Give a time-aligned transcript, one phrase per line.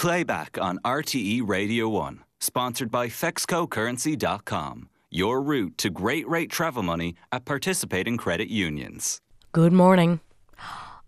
[0.00, 4.88] Playback on RTE Radio 1, sponsored by FexcoCurrency.com.
[5.10, 9.20] Your route to great rate travel money at participating credit unions.
[9.52, 10.20] Good morning.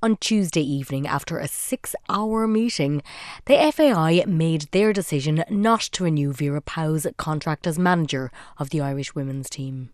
[0.03, 3.01] On Tuesday evening, after a six hour meeting,
[3.47, 8.83] the FAI made their decision not to renew Vera Pauw's contract as manager of the
[8.83, 9.89] Irish women's team.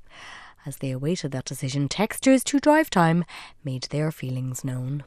[0.66, 3.24] As they awaited that decision, texters to Drive Time
[3.62, 5.04] made their feelings known.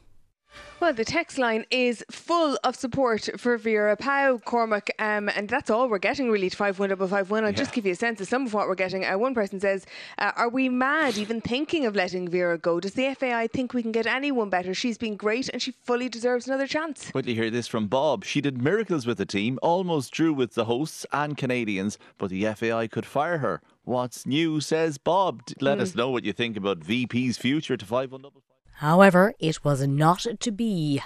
[0.80, 5.70] Well, the text line is full of support for Vera Pauw, Cormac, um, and that's
[5.70, 7.44] all we're getting really to 51551.
[7.44, 7.56] I'll yeah.
[7.56, 9.06] just give you a sense of some of what we're getting.
[9.06, 9.86] Uh, one person says,
[10.18, 12.80] uh, Are we mad even thinking of letting Vera go?
[12.80, 14.74] Does the FAI think we can get anyone better?
[14.74, 17.12] She's been great and she fully deserves another chance.
[17.12, 18.26] To hear this from Bob.
[18.26, 22.46] She did miracles with the team, almost drew with the hosts and Canadians, but the
[22.56, 23.62] FAI could fire her.
[23.84, 25.44] What's new, says Bob.
[25.60, 25.82] Let mm.
[25.82, 28.42] us know what you think about VP's future to 515.
[28.82, 31.04] However, it was not to be,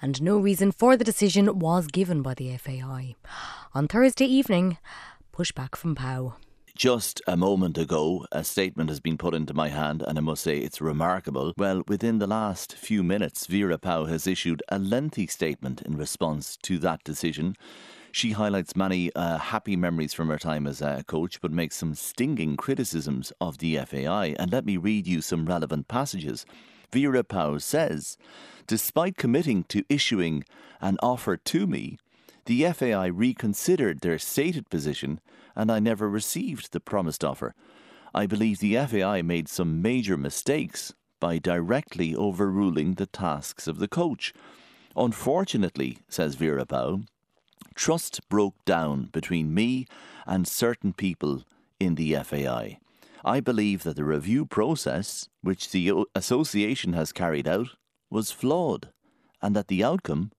[0.00, 3.16] and no reason for the decision was given by the FAI.
[3.74, 4.78] On Thursday evening,
[5.34, 6.34] pushback from Pauw.
[6.76, 10.44] Just a moment ago, a statement has been put into my hand, and I must
[10.44, 11.52] say it's remarkable.
[11.58, 16.56] Well, within the last few minutes, Vera Pauw has issued a lengthy statement in response
[16.58, 17.56] to that decision.
[18.12, 21.96] She highlights many uh, happy memories from her time as a coach, but makes some
[21.96, 24.36] stinging criticisms of the FAI.
[24.38, 26.46] And let me read you some relevant passages.
[26.92, 27.24] Vera
[27.58, 28.16] says,
[28.66, 30.44] despite committing to issuing
[30.80, 31.98] an offer to me,
[32.46, 35.20] the FAI reconsidered their stated position
[35.56, 37.54] and I never received the promised offer.
[38.14, 43.88] I believe the FAI made some major mistakes by directly overruling the tasks of the
[43.88, 44.32] coach.
[44.94, 46.66] Unfortunately, says Vera
[47.74, 49.86] trust broke down between me
[50.26, 51.42] and certain people
[51.78, 52.78] in the FAI.
[53.26, 57.70] I believe that the review process, which the association has carried out,
[58.08, 58.90] was flawed,
[59.42, 60.30] and that the outcome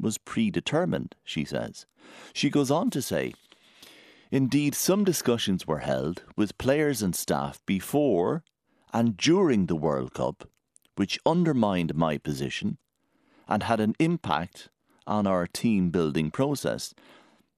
[0.00, 1.86] was predetermined, she says.
[2.32, 3.32] She goes on to say,
[4.32, 8.42] Indeed, some discussions were held with players and staff before
[8.92, 10.48] and during the World Cup,
[10.96, 12.78] which undermined my position
[13.46, 14.68] and had an impact
[15.06, 16.92] on our team building process.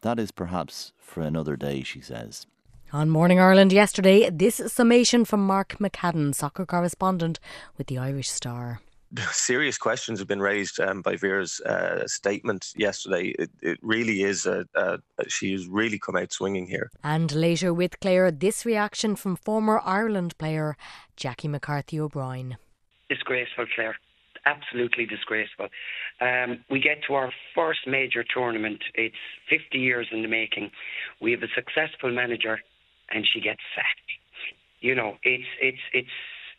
[0.03, 2.47] That is perhaps for another day, she says.
[2.95, 7.41] On Morning Ireland yesterday, this summation from Mark McCadden, soccer correspondent
[7.77, 8.81] with the Irish Star.
[9.33, 13.35] Serious questions have been raised um, by Vera's uh, statement yesterday.
[13.37, 16.93] It, it really is, a, a, she has really come out swinging here.
[17.03, 20.77] And later with Clare, this reaction from former Ireland player
[21.17, 22.59] Jackie McCarthy O'Brien.
[23.09, 23.97] Disgraceful, Clare
[24.47, 25.69] absolutely disgraceful.
[26.21, 28.85] Um, we get to our first major tournament.
[28.95, 29.17] It's
[29.49, 30.71] 50 years in the making.
[31.19, 32.61] We have a successful manager
[33.11, 34.01] and she gets sacked.
[34.81, 36.09] You know, it's it's it's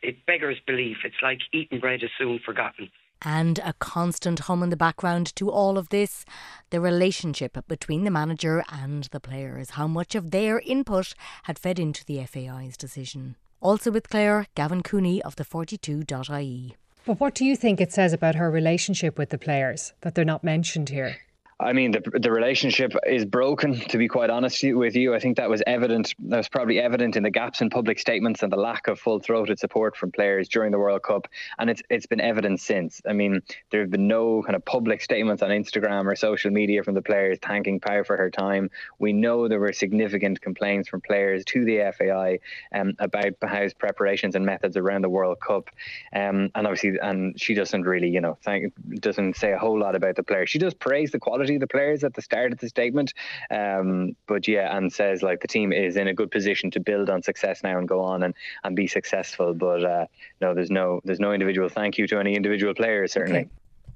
[0.02, 0.98] it beggars belief.
[1.04, 2.90] It's like eating bread is soon forgotten.
[3.22, 6.26] And a constant hum in the background to all of this
[6.70, 11.14] the relationship between the manager and the players, how much of their input
[11.44, 13.36] had fed into the FAI's decision.
[13.62, 16.76] Also with Claire, Gavin Cooney of the 42.ie.
[17.06, 20.26] But what do you think it says about her relationship with the players that they're
[20.26, 21.18] not mentioned here?
[21.58, 23.80] I mean, the the relationship is broken.
[23.80, 26.14] To be quite honest with you, I think that was evident.
[26.20, 29.20] That was probably evident in the gaps in public statements and the lack of full
[29.20, 33.02] throated support from players during the World Cup, and it's it's been evident since.
[33.08, 36.84] I mean, there have been no kind of public statements on Instagram or social media
[36.84, 38.70] from the players thanking Pauw for her time.
[39.00, 42.40] We know there were significant complaints from players to the FAI
[42.78, 45.70] um, about Pauw's preparations and methods around the World Cup,
[46.14, 49.96] um, and obviously, and she doesn't really, you know, thank, doesn't say a whole lot
[49.96, 50.50] about the players.
[50.50, 53.14] She does praise the quality quality of the players at the start of the statement.
[53.52, 57.10] Um, but yeah, and says like the team is in a good position to build
[57.10, 58.34] on success now and go on and,
[58.64, 59.54] and be successful.
[59.54, 60.06] But uh,
[60.42, 63.42] no, there's no there's no individual thank you to any individual players certainly.
[63.42, 63.50] Okay.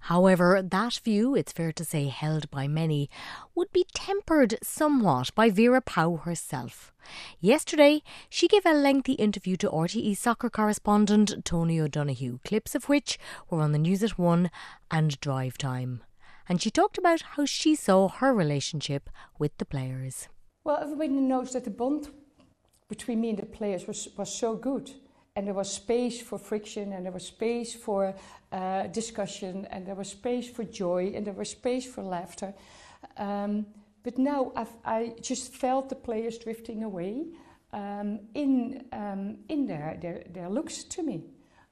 [0.03, 3.09] However, that view, it's fair to say held by many,
[3.53, 6.93] would be tempered somewhat by Vera Pauw herself.
[7.41, 13.19] Yesterday, she gave a lengthy interview to RTE soccer correspondent Tony O'Donoghue, clips of which
[13.49, 14.49] were on the News at One
[14.89, 16.01] and Drive Time
[16.49, 20.27] and she talked about how she saw her relationship with the players.
[20.63, 22.09] Well, everybody knows that the bond
[22.89, 24.91] between me and the players was, was so good.
[25.35, 28.15] And there was space for friction, and there was space for
[28.51, 32.53] uh, discussion, and there was space for joy, and there was space for laughter.
[33.15, 33.67] Um,
[34.03, 37.27] but now I've, i just felt the players drifting away
[37.71, 41.23] um, in, um, in their, their, their looks to me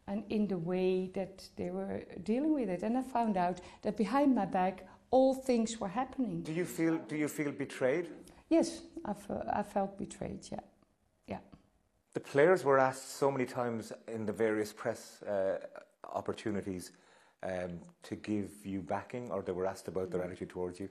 [0.08, 2.84] and in the way that they were dealing with it.
[2.84, 6.42] And I found out that behind my back, all things were happening.
[6.42, 6.98] Do you feel?
[6.98, 8.08] Do you feel betrayed?
[8.50, 9.14] Yes, I,
[9.54, 10.48] I felt betrayed.
[10.52, 10.60] Yeah,
[11.28, 11.40] yeah.
[12.14, 15.60] The players were asked so many times in the various press uh,
[16.14, 16.92] opportunities
[17.44, 20.90] um, to give you backing, or they were asked about their attitude towards you.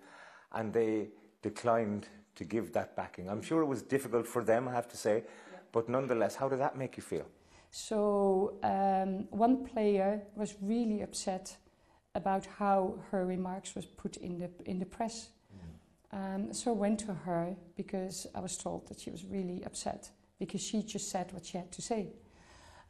[0.52, 1.08] and they
[1.42, 3.28] declined to give that backing.
[3.28, 5.16] I'm sure it was difficult for them, I have to say,
[5.52, 5.58] yeah.
[5.72, 7.26] but nonetheless, how did that make you feel?
[7.70, 11.56] So, um, one player was really upset
[12.14, 15.28] about how her remarks was put in the, in the press.
[16.14, 16.34] Mm.
[16.34, 20.10] Um, so I went to her because I was told that she was really upset
[20.38, 22.14] because she just said what she had to say.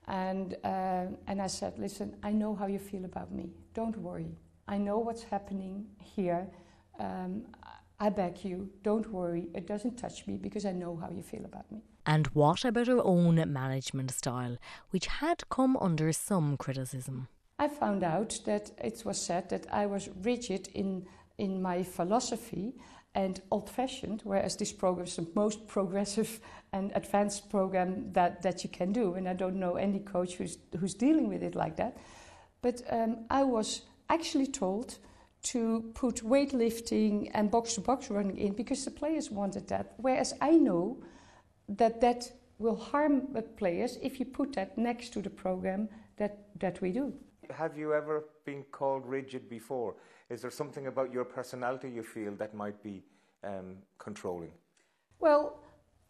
[0.06, 3.50] And, uh, and I said, listen, I know how you feel about me.
[3.74, 4.36] Don't worry.
[4.68, 6.46] I know what's happening here.
[7.00, 7.46] Um,
[7.98, 9.48] I beg you, don't worry.
[9.54, 11.82] It doesn't touch me because I know how you feel about me.
[12.04, 14.58] And what about her own management style,
[14.90, 17.28] which had come under some criticism?
[17.58, 21.06] I found out that it was said that I was rigid in,
[21.38, 22.74] in my philosophy
[23.14, 26.38] and old fashioned, whereas this program is the most progressive
[26.74, 29.14] and advanced program that, that you can do.
[29.14, 31.96] And I don't know any coach who's, who's dealing with it like that.
[32.60, 34.98] But um, I was actually told
[35.52, 39.94] to put weightlifting and box to box running in because the players wanted that.
[39.96, 40.98] Whereas I know
[41.68, 46.48] that that will harm the players if you put that next to the program that,
[46.58, 47.12] that we do.
[47.50, 49.94] Have you ever been called rigid before?
[50.30, 53.04] Is there something about your personality you feel that might be
[53.44, 54.50] um, controlling?
[55.20, 55.60] Well,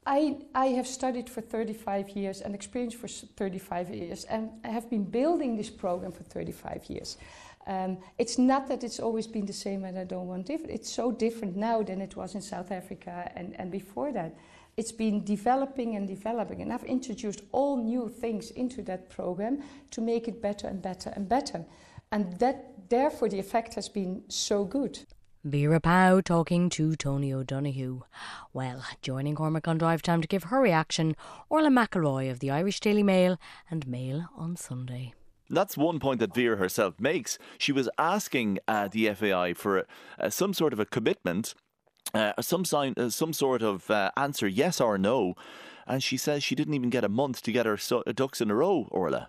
[0.06, 4.88] I, I have studied for 35 years and experienced for 35 years, and I have
[4.88, 7.18] been building this program for 35 years.
[7.66, 10.72] Um, it's not that it's always been the same and I don't want different.
[10.72, 14.36] It's so different now than it was in South Africa and, and before that.
[14.76, 20.02] It's been developing and developing, and I've introduced all new things into that program to
[20.02, 21.64] make it better and better and better.
[22.12, 24.98] And that, therefore, the effect has been so good.
[25.44, 28.02] Vera Pauw talking to Tony O'Donoghue.
[28.52, 31.16] Well, joining Cormac on Drive Time to give her reaction,
[31.48, 33.38] Orla McIlroy of the Irish Daily Mail
[33.70, 35.14] and Mail on Sunday.
[35.48, 37.38] That's one point that Vera herself makes.
[37.58, 39.86] She was asking uh, the FAI for
[40.18, 41.54] uh, some sort of a commitment,
[42.14, 45.34] uh, some sign, uh, some sort of uh, answer, yes or no,
[45.86, 47.78] and she says she didn't even get a month to get her
[48.12, 48.88] ducks in a row.
[48.90, 49.28] Orla.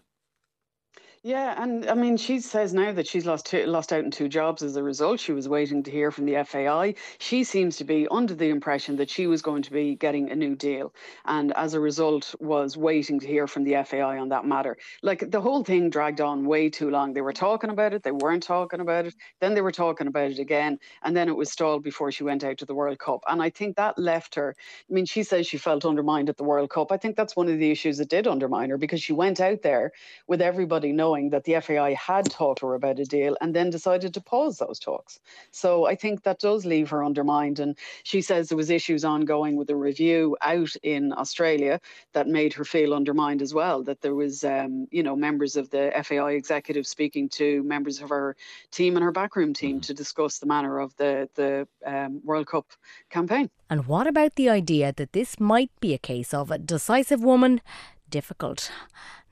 [1.28, 4.30] Yeah, and I mean, she says now that she's lost two, lost out in two
[4.30, 5.20] jobs as a result.
[5.20, 6.96] She was waiting to hear from the FAI.
[7.20, 10.38] She seems to be under the impression that she was going to be getting a
[10.38, 10.94] new deal,
[11.26, 14.78] and as a result, was waiting to hear from the FAI on that matter.
[15.04, 17.12] Like the whole thing dragged on way too long.
[17.12, 20.32] They were talking about it, they weren't talking about it, then they were talking about
[20.32, 23.20] it again, and then it was stalled before she went out to the World Cup.
[23.28, 24.56] And I think that left her.
[24.90, 26.90] I mean, she says she felt undermined at the World Cup.
[26.90, 29.62] I think that's one of the issues that did undermine her because she went out
[29.62, 29.92] there
[30.26, 33.56] with everybody knowing knowing that the FAI had talked to her about a deal and
[33.56, 35.20] then decided to pause those talks.
[35.52, 37.60] So I think that does leave her undermined.
[37.60, 41.80] And she says there was issues ongoing with the review out in Australia
[42.14, 43.84] that made her feel undermined as well.
[43.84, 48.10] That there was, um, you know, members of the FAI executive speaking to members of
[48.10, 48.36] her
[48.72, 52.66] team and her backroom team to discuss the manner of the the um, World Cup
[53.10, 53.50] campaign.
[53.70, 57.62] And what about the idea that this might be a case of a decisive woman?
[58.10, 58.72] Difficult.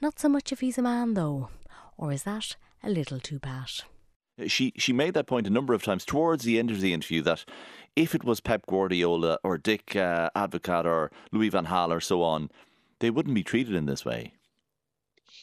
[0.01, 1.49] Not so much if he's a man, though.
[1.97, 3.81] Or is that a little too pat?
[4.47, 7.21] She she made that point a number of times towards the end of the interview
[7.21, 7.45] that
[7.95, 12.21] if it was Pep Guardiola or Dick uh, Advocaat or Louis van Gaal or so
[12.21, 12.51] on,
[12.99, 14.33] they wouldn't be treated in this way.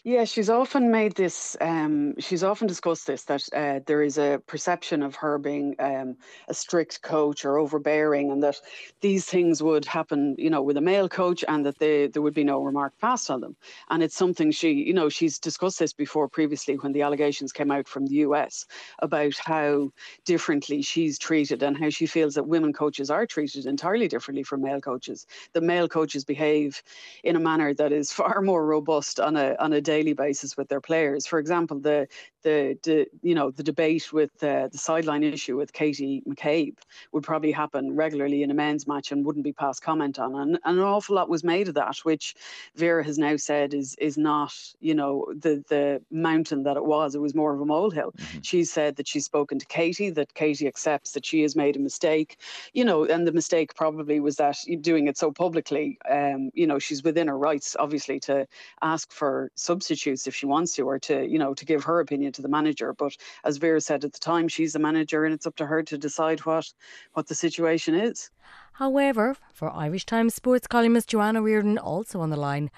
[0.04, 1.56] Yeah, she's often made this.
[1.60, 6.16] Um, she's often discussed this that uh, there is a perception of her being um,
[6.48, 8.60] a strict coach or overbearing, and that
[9.00, 12.34] these things would happen, you know, with a male coach, and that they, there would
[12.34, 13.56] be no remark passed on them.
[13.90, 17.70] And it's something she, you know, she's discussed this before previously when the allegations came
[17.70, 18.66] out from the US
[18.98, 19.92] about how
[20.24, 24.62] differently she's treated and how she feels that women coaches are treated entirely differently from
[24.62, 25.26] male coaches.
[25.52, 26.82] The male coaches behave
[27.22, 30.68] in a manner that is far more robust on a on a daily basis with
[30.68, 31.26] their players.
[31.26, 31.98] For example, the
[32.42, 36.78] the, the you know the debate with uh, the sideline issue with Katie McCabe
[37.12, 40.34] would probably happen regularly in a men's match and wouldn't be passed comment on.
[40.34, 42.34] And, and an awful lot was made of that, which
[42.74, 45.12] Vera has now said is is not you know
[45.44, 47.14] the the mountain that it was.
[47.14, 48.12] It was more of a molehill.
[48.12, 48.40] Mm-hmm.
[48.42, 51.80] She said that she's spoken to Katie, that Katie accepts that she has made a
[51.90, 52.38] mistake.
[52.72, 55.98] You know, and the mistake probably was that doing it so publicly.
[56.10, 58.46] Um, you know, she's within her rights, obviously, to
[58.80, 62.32] ask for substitutes if she wants to, or to you know to give her opinion
[62.32, 62.92] to the manager.
[62.92, 65.82] But as Vera said at the time, she's the manager and it's up to her
[65.82, 66.72] to decide what,
[67.14, 68.30] what the situation is.
[68.74, 72.70] However, for Irish Times sports columnist Joanne O'Riordan, also on the line,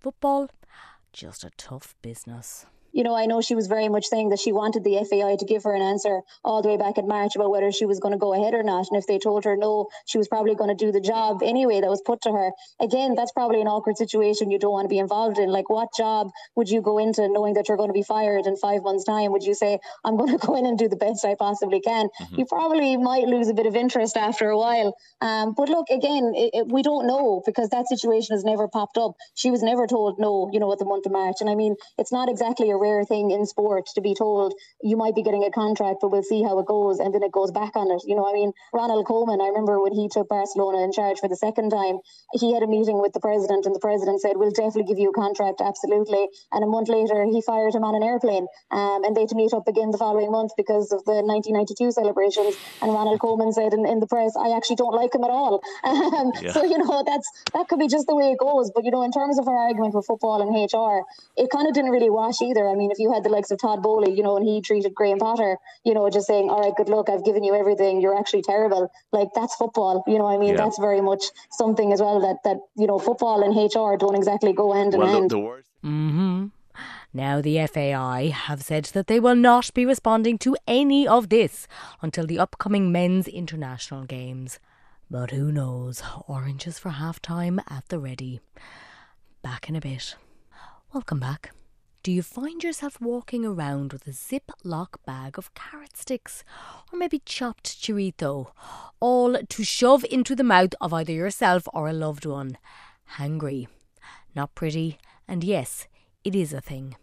[0.00, 0.48] football,
[1.12, 2.66] just a tough business.
[2.92, 5.44] You know, I know she was very much saying that she wanted the FAI to
[5.44, 8.12] give her an answer all the way back in March about whether she was going
[8.12, 8.86] to go ahead or not.
[8.90, 11.80] And if they told her no, she was probably going to do the job anyway
[11.80, 12.50] that was put to her.
[12.80, 15.48] Again, that's probably an awkward situation you don't want to be involved in.
[15.48, 18.56] Like, what job would you go into knowing that you're going to be fired in
[18.56, 19.32] five months' time?
[19.32, 22.08] Would you say, I'm going to go in and do the best I possibly can?
[22.20, 22.38] Mm-hmm.
[22.38, 24.96] You probably might lose a bit of interest after a while.
[25.20, 28.98] Um, but look, again, it, it, we don't know because that situation has never popped
[28.98, 29.12] up.
[29.34, 31.36] She was never told no, you know, at the month of March.
[31.40, 34.96] And I mean, it's not exactly a rare thing in sport to be told you
[34.96, 36.98] might be getting a contract, but we'll see how it goes.
[36.98, 38.02] And then it goes back on it.
[38.06, 39.40] You know, I mean, Ronald Koeman.
[39.40, 41.98] I remember when he took Barcelona in charge for the second time,
[42.34, 45.10] he had a meeting with the president, and the president said, We'll definitely give you
[45.10, 46.28] a contract, absolutely.
[46.50, 48.46] And a month later, he fired him on an airplane.
[48.70, 51.92] Um, and they had to meet up again the following month because of the 1992
[51.92, 52.56] celebrations.
[52.80, 55.62] And Ronald Koeman said in, in the press, I actually don't like him at all.
[55.92, 56.52] Um, yeah.
[56.52, 58.70] So, you know, that's that could be just the way it goes.
[58.74, 61.04] But, you know, in terms of our argument with football and HR,
[61.36, 62.66] it kind of didn't really wash either.
[62.72, 64.94] I mean, if you had the likes of Todd Boehly, you know, and he treated
[64.94, 68.18] Graham Potter, you know, just saying, all right, good luck, I've given you everything, you're
[68.18, 68.90] actually terrible.
[69.12, 70.02] Like, that's football.
[70.06, 70.56] You know, I mean, yeah.
[70.56, 74.52] that's very much something as well that, that, you know, football and HR don't exactly
[74.52, 75.30] go hand in well, hand.
[75.30, 75.68] The, the worst.
[75.84, 76.46] Mm-hmm.
[77.14, 81.68] Now, the FAI have said that they will not be responding to any of this
[82.00, 84.58] until the upcoming men's international games.
[85.10, 86.02] But who knows?
[86.26, 88.40] Oranges for half time at the ready.
[89.42, 90.16] Back in a bit.
[90.94, 91.52] Welcome back.
[92.02, 96.42] Do you find yourself walking around with a Ziploc bag of carrot sticks
[96.92, 98.50] or maybe chopped chorizo,
[98.98, 102.58] all to shove into the mouth of either yourself or a loved one?
[103.18, 103.68] Hangry.
[104.34, 105.86] Not pretty, and yes,
[106.24, 106.96] it is a thing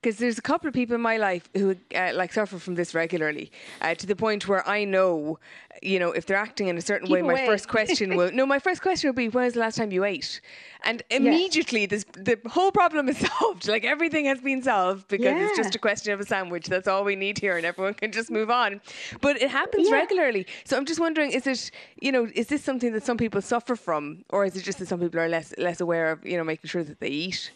[0.00, 2.94] because there's a couple of people in my life who uh, like suffer from this
[2.94, 3.52] regularly
[3.82, 5.38] uh, to the point where I know,
[5.82, 7.34] you know, if they're acting in a certain Keep way, away.
[7.34, 9.92] my first question will no, my first question will be, "When was the last time
[9.92, 10.40] you ate?"
[10.84, 13.68] And immediately, this the whole problem is solved.
[13.68, 15.46] Like everything has been solved because yeah.
[15.46, 16.66] it's just a question of a sandwich.
[16.66, 18.80] That's all we need here, and everyone can just move on.
[19.20, 19.96] But it happens yeah.
[19.96, 20.46] regularly.
[20.64, 23.76] So I'm just wondering, is it, you know, is this something that some people suffer
[23.76, 26.44] from, or is it just that some people are less less aware of, you know,
[26.44, 27.50] making sure that they eat?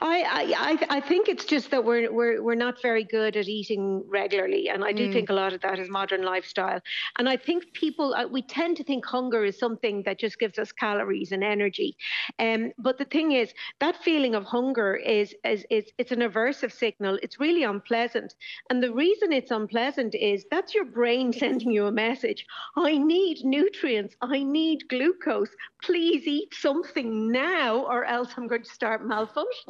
[0.00, 4.02] I, I I think it's just that we're we're we're not very good at eating
[4.08, 5.12] regularly, and I do mm.
[5.12, 6.80] think a lot of that is modern lifestyle.
[7.18, 10.58] And I think people uh, we tend to think hunger is something that just gives
[10.58, 11.96] us calories and energy.
[12.38, 16.72] Um, but the thing is, that feeling of hunger is is is it's an aversive
[16.72, 17.18] signal.
[17.22, 18.34] It's really unpleasant,
[18.70, 22.46] and the reason it's unpleasant is that's your brain sending you a message.
[22.76, 24.16] I need nutrients.
[24.20, 25.50] I need glucose.
[25.82, 29.65] Please eat something now, or else I'm going to start malfunctioning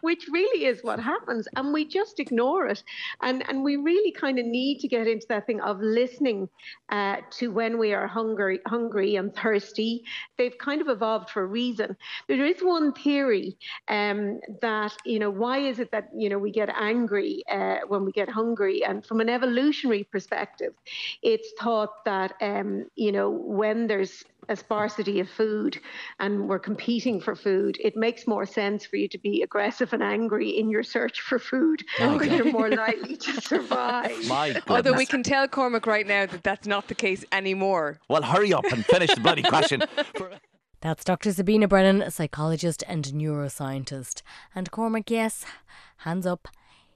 [0.00, 1.48] which really is what happens.
[1.56, 2.82] And we just ignore it.
[3.22, 6.48] And, and we really kind of need to get into that thing of listening
[6.90, 10.04] uh, to when we are hungry, hungry and thirsty.
[10.38, 11.96] They've kind of evolved for a reason.
[12.28, 13.56] There is one theory
[13.88, 18.04] um, that, you know, why is it that, you know, we get angry uh, when
[18.04, 18.84] we get hungry?
[18.84, 20.72] And from an evolutionary perspective,
[21.22, 25.78] it's thought that, um, you know, when there's a sparsity of food
[26.18, 30.02] and we're competing for food, it makes more sense for you to be aggressive and
[30.02, 34.26] angry in your search for food oh, because you're more likely to survive.
[34.28, 38.00] My Although we can tell Cormac right now that that's not the case anymore.
[38.08, 39.82] Well, hurry up and finish the bloody question.
[40.82, 41.32] That's Dr.
[41.32, 44.20] Sabina Brennan, a psychologist and neuroscientist.
[44.54, 45.44] And Cormac, yes,
[45.98, 46.48] hands up,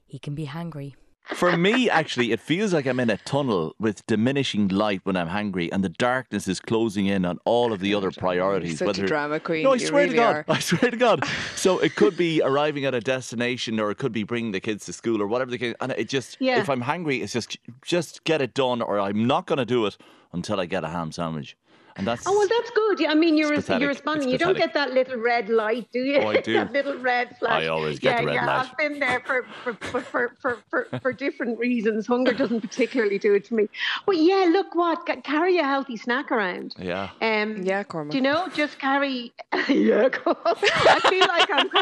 [0.07, 0.95] he can be hangry.
[1.35, 5.29] For me, actually, it feels like I'm in a tunnel with diminishing light when I'm
[5.29, 8.79] hungry, and the darkness is closing in on all of the other priorities.
[8.79, 9.63] Such whether, a drama queen.
[9.63, 10.37] No, I you swear really to God.
[10.37, 10.45] Are.
[10.49, 11.25] I swear to God.
[11.57, 14.85] So it could be arriving at a destination, or it could be bringing the kids
[14.87, 15.75] to school, or whatever the case.
[15.81, 16.61] And it just, yeah.
[16.61, 19.87] if I'm hungry, it's just, just get it done, or I'm not going to do
[19.87, 19.97] it
[20.33, 21.57] until I get a ham sandwich.
[21.97, 23.07] And that's oh well, that's good.
[23.07, 24.29] I mean, you're you're responding.
[24.29, 26.19] you don't get that little red light, do you?
[26.19, 26.55] Oh, I do.
[26.55, 27.63] that little red flash.
[27.63, 28.69] I always get yeah, the red yeah, light.
[28.71, 32.07] I've been there for for, for, for, for, for, for different reasons.
[32.07, 33.69] Hunger doesn't particularly do it to me.
[34.07, 36.75] But yeah, look what carry a healthy snack around.
[36.79, 37.11] Yeah.
[37.21, 37.63] Um.
[37.63, 38.13] Yeah, Cormac.
[38.13, 38.49] Do you know?
[38.55, 39.33] Just carry.
[39.69, 40.09] yeah.
[40.27, 41.71] I feel like I'm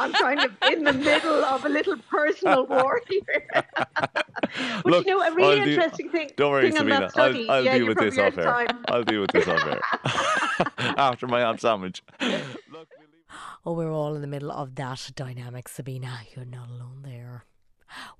[0.00, 3.46] I'm kind of in the middle of a little personal war here.
[3.94, 6.30] but look, you know, a really I'll interesting do, thing.
[6.36, 7.10] Don't worry, thing Sabina.
[7.10, 8.66] Study, I'll, I'll yeah, deal with this off air.
[8.88, 9.80] I'll deal with this off air.
[10.96, 12.02] After my ham sandwich.
[13.64, 16.20] oh, we're all in the middle of that dynamic, Sabina.
[16.34, 17.44] You're not alone there.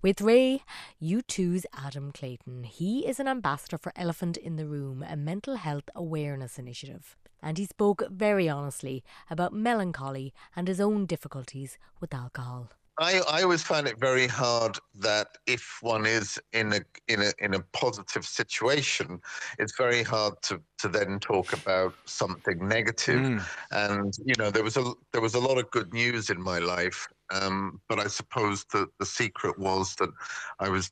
[0.01, 0.63] With Ray,
[1.03, 2.65] U2's Adam Clayton.
[2.65, 7.17] He is an ambassador for Elephant in the Room, a mental health awareness initiative.
[7.43, 12.71] And he spoke very honestly about melancholy and his own difficulties with alcohol.
[12.99, 17.33] I, I always find it very hard that if one is in a in a
[17.39, 19.21] in a positive situation,
[19.59, 23.21] it's very hard to to then talk about something negative.
[23.21, 23.43] Mm.
[23.71, 26.59] And you know, there was a there was a lot of good news in my
[26.59, 30.11] life, Um, but I suppose that the secret was that
[30.59, 30.91] I was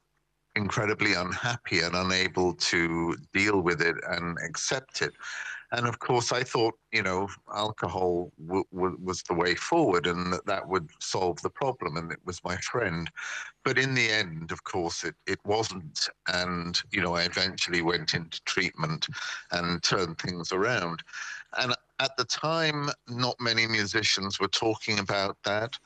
[0.57, 5.13] incredibly unhappy and unable to deal with it and accept it.
[5.77, 10.33] And of course, I thought, you know, alcohol w- w- was the way forward and
[10.33, 11.97] that that would solve the problem.
[11.97, 13.11] And it was my friend.
[13.65, 16.09] But in the end, of course, it, it wasn't.
[16.29, 19.09] And, you know, I eventually went into treatment
[19.51, 21.03] and turned things around.
[21.59, 25.77] And at the time, not many musicians were talking about that.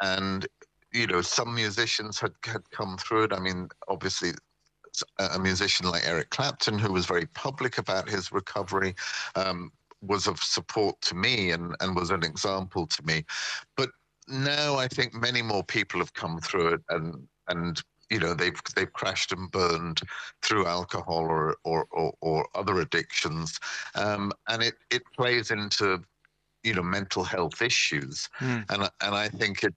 [0.00, 0.46] And
[0.92, 3.32] you know, some musicians had, had come through it.
[3.32, 4.30] I mean, obviously,
[5.18, 8.94] a musician like Eric Clapton, who was very public about his recovery,
[9.34, 13.24] um, was of support to me and, and was an example to me.
[13.76, 13.90] But
[14.28, 18.60] now I think many more people have come through it and and you know they've
[18.74, 20.00] they've crashed and burned
[20.42, 23.58] through alcohol or or or, or other addictions,
[23.94, 26.02] um, and it it plays into
[26.62, 28.64] you know mental health issues, mm.
[28.70, 29.74] and and I think it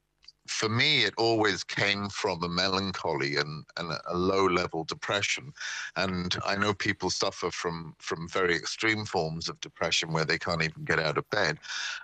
[0.48, 5.54] for me, it always came from a melancholy and, and a low level depression.
[5.96, 10.64] And I know people suffer from, from very extreme forms of depression where they can't
[10.64, 11.60] even get out of bed.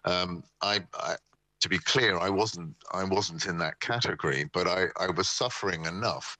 [0.06, 1.16] Um, I, I,
[1.64, 5.86] to be clear, I wasn't I wasn't in that category, but I, I was suffering
[5.86, 6.38] enough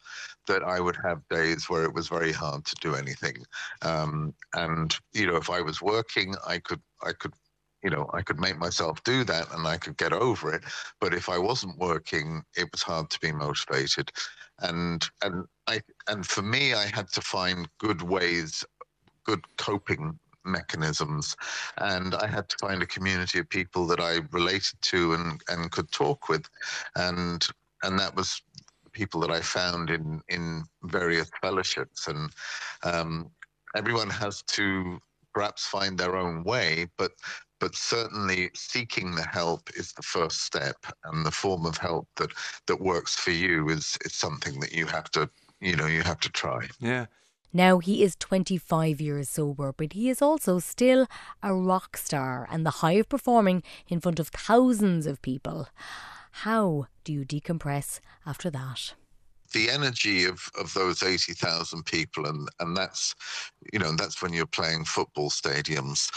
[0.48, 3.38] that I would have days where it was very hard to do anything.
[3.84, 7.32] Um, and you know, if I was working, I could I could
[7.84, 10.64] you know, I could make myself do that and I could get over it.
[11.00, 14.12] But if I wasn't working, it was hard to be motivated.
[14.60, 18.64] And and I and for me, I had to find good ways,
[19.26, 21.36] good coping mechanisms,
[21.78, 25.72] and I had to find a community of people that I related to and and
[25.72, 26.48] could talk with,
[26.96, 27.46] and
[27.84, 28.42] and that was
[28.94, 32.32] people that I found in in various fellowships and.
[32.84, 33.32] Um,
[33.76, 35.00] everyone has to
[35.34, 37.12] perhaps find their own way, but
[37.64, 42.30] but certainly seeking the help is the first step and the form of help that
[42.68, 45.30] that works for you is is something that you have to
[45.62, 47.06] you know you have to try yeah
[47.54, 51.06] now he is 25 years sober, but he is also still
[51.44, 55.68] a rock star and the high of performing in front of thousands of people.
[56.42, 58.96] How do you decompress after that?
[59.54, 63.16] the energy of, of those 80,000 people and, and that's
[63.72, 66.10] you know that's when you're playing football stadiums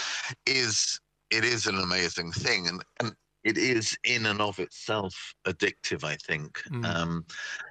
[0.46, 0.98] is
[1.30, 5.15] it is an amazing thing, and and it is in and of itself
[5.47, 6.04] addictive.
[6.04, 6.84] I think, mm.
[6.84, 7.25] um,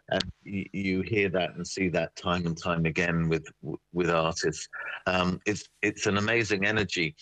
[0.10, 3.48] and you, you, hear that and see that time and time again with
[3.94, 4.68] with artists.
[5.06, 7.15] Um, it's it's an amazing energy.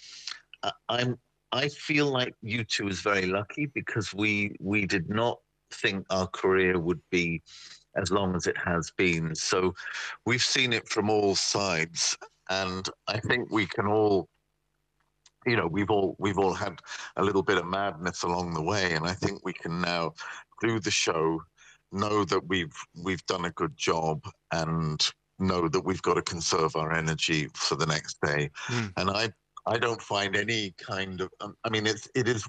[0.62, 1.18] Uh, I'm
[1.52, 5.40] I feel like U2 is very lucky because we we did not
[5.72, 7.42] think our career would be
[7.96, 9.36] as long as it has been.
[9.36, 9.74] So
[10.26, 12.18] we've seen it from all sides,
[12.50, 14.28] and I think we can all
[15.46, 16.80] you know we've all we've all had
[17.18, 20.14] a little bit of madness along the way and i think we can now
[20.62, 21.42] do the show
[21.92, 26.76] know that we've we've done a good job and know that we've got to conserve
[26.76, 28.92] our energy for the next day mm.
[28.98, 29.30] and i
[29.66, 32.48] i don't find any kind of um, i mean it's it is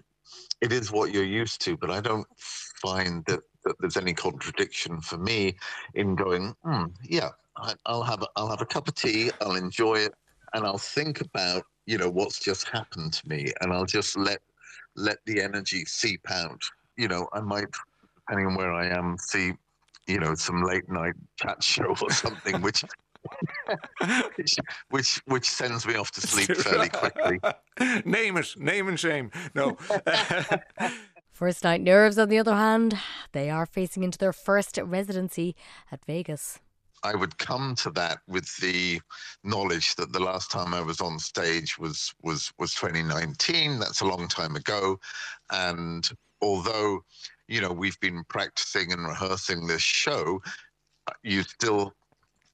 [0.61, 5.01] it is what you're used to but i don't find that, that there's any contradiction
[5.01, 5.55] for me
[5.95, 9.57] in going mm, yeah I, i'll have a, i'll have a cup of tea i'll
[9.57, 10.15] enjoy it
[10.55, 14.41] and i'll think about you know what's just happened to me and i'll just let
[14.97, 16.63] let the energy seep out.
[16.97, 17.67] You know i might
[18.17, 19.53] depending on where i am see
[20.07, 22.85] you know some late night chat show or something which
[24.37, 24.57] which,
[24.91, 27.41] which which sends me off to sleep fairly quickly.
[28.05, 29.31] Name it name and shame.
[29.55, 29.77] No.
[31.33, 32.97] First Night Nerves, on the other hand,
[33.33, 35.57] they are facing into their first residency
[35.91, 36.61] at Vegas.
[37.05, 39.01] I would come to that with the
[39.45, 43.79] knowledge that the last time I was on stage was was was 2019.
[43.79, 44.99] That's a long time ago,
[45.53, 46.09] and
[46.41, 47.05] although
[47.47, 50.41] you know we've been practicing and rehearsing this show,
[51.23, 51.93] you still,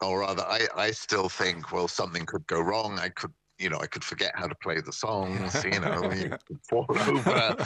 [0.02, 2.98] or rather, I I still think well something could go wrong.
[2.98, 6.34] I could you know, I could forget how to play the songs, you know, you
[6.66, 7.56] fall over,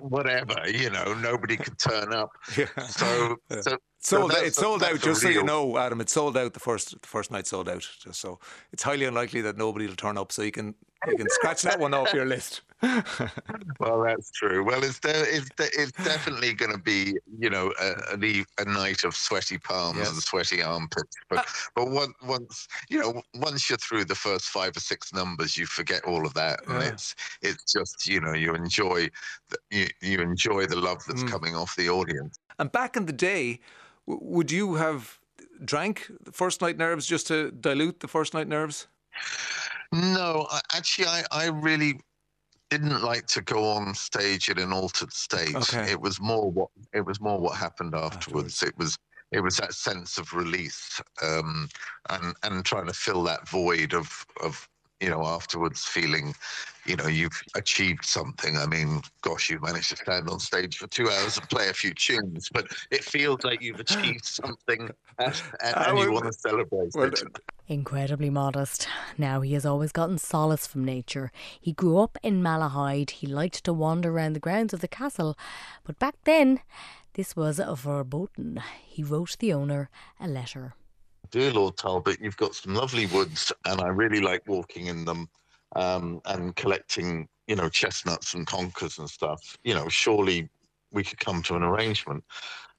[0.00, 2.30] whatever, you know, nobody could turn up.
[2.56, 2.66] Yeah.
[2.86, 3.76] So, so
[4.08, 4.44] sold out.
[4.44, 5.00] It's sold out.
[5.00, 6.54] Just so you know, Adam, it's sold out.
[6.54, 7.80] The first the first night sold out.
[7.80, 8.38] Just so
[8.72, 10.32] it's highly unlikely that nobody will turn up.
[10.32, 10.74] So you can
[11.06, 12.62] you can scratch that one off your list.
[13.78, 14.64] well, that's true.
[14.64, 18.64] Well, it's de- it's, de- it's definitely going to be you know a, a, a,
[18.64, 20.10] night of sweaty palms yes.
[20.10, 21.16] and sweaty armpits.
[21.28, 21.42] But uh,
[21.76, 25.66] but once once you know once you're through the first five or six numbers, you
[25.66, 26.88] forget all of that, and yeah.
[26.88, 29.08] it's it's just you know you enjoy
[29.48, 31.30] the, you you enjoy the love that's mm.
[31.30, 32.36] coming off the audience.
[32.58, 33.60] And back in the day,
[34.20, 35.18] would you have
[35.64, 38.88] drank the first night nerves just to dilute the first night nerves?
[39.92, 42.00] No, actually, I, I really
[42.70, 45.54] didn't like to go on stage in an altered state.
[45.54, 45.90] Okay.
[45.90, 48.62] It was more what it was more what happened afterwards.
[48.62, 48.62] afterwards.
[48.62, 48.98] It was
[49.30, 51.68] it was that sense of release um,
[52.08, 54.66] and and trying to fill that void of of
[55.02, 56.34] you know afterwards feeling
[56.86, 60.86] you know you've achieved something i mean gosh you've managed to stand on stage for
[60.86, 65.42] two hours and play a few tunes but it feels like you've achieved something and,
[65.62, 67.22] and, and you want to celebrate well, it
[67.68, 68.88] Incredibly modest.
[69.16, 71.30] Now, he has always gotten solace from nature.
[71.58, 73.10] He grew up in Malahide.
[73.10, 75.38] He liked to wander around the grounds of the castle.
[75.84, 76.60] But back then,
[77.14, 78.60] this was verboten.
[78.84, 79.88] He wrote the owner
[80.20, 80.74] a letter.
[81.32, 85.30] Dear Lord Talbot, you've got some lovely woods, and I really like walking in them
[85.74, 89.56] um, and collecting, you know, chestnuts and conkers and stuff.
[89.64, 90.50] You know, surely
[90.92, 92.22] we could come to an arrangement.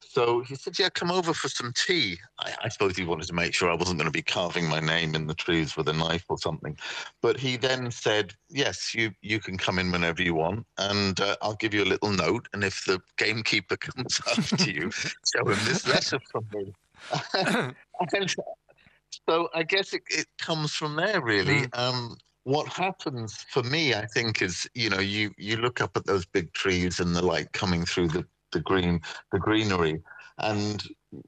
[0.02, 2.20] So he said, Yeah, come over for some tea.
[2.38, 4.80] I, I, suppose he wanted to make sure I wasn't going to be carving my
[4.80, 6.78] name in the trees with a knife or something.
[7.24, 11.38] But he then said, Yes, you, you can come in whenever you want, and uh,
[11.42, 12.48] I'll give you a little note.
[12.54, 16.72] And if the gamekeeper comes after you, show him this letter from me.
[19.30, 21.68] so I guess it, it comes from there, really.
[21.68, 21.78] Mm.
[21.78, 26.06] Um, what happens for me, I think, is you know you you look up at
[26.06, 30.02] those big trees and the light coming through the the green the greenery
[30.38, 30.84] and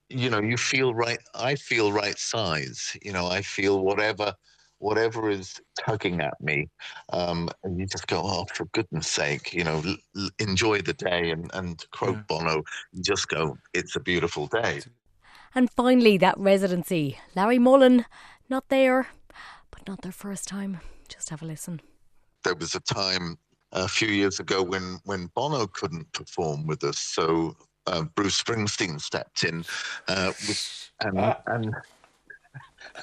[0.10, 4.34] you know you feel right i feel right size you know i feel whatever
[4.80, 6.68] whatever is tugging at me
[7.14, 9.82] um, and you just go oh for goodness sake you know
[10.16, 12.24] l- enjoy the day and and quote yeah.
[12.28, 14.82] bono you just go it's a beautiful day
[15.56, 18.06] and finally that residency larry mullen
[18.50, 19.08] not there
[19.72, 21.82] but not their first time just have a listen
[22.44, 23.38] there was a time
[23.76, 27.56] a few years ago when when Bono couldn't perform with us, so
[27.88, 29.66] uh, Bruce Springsteen stepped in,
[30.08, 31.76] uh, with, and and.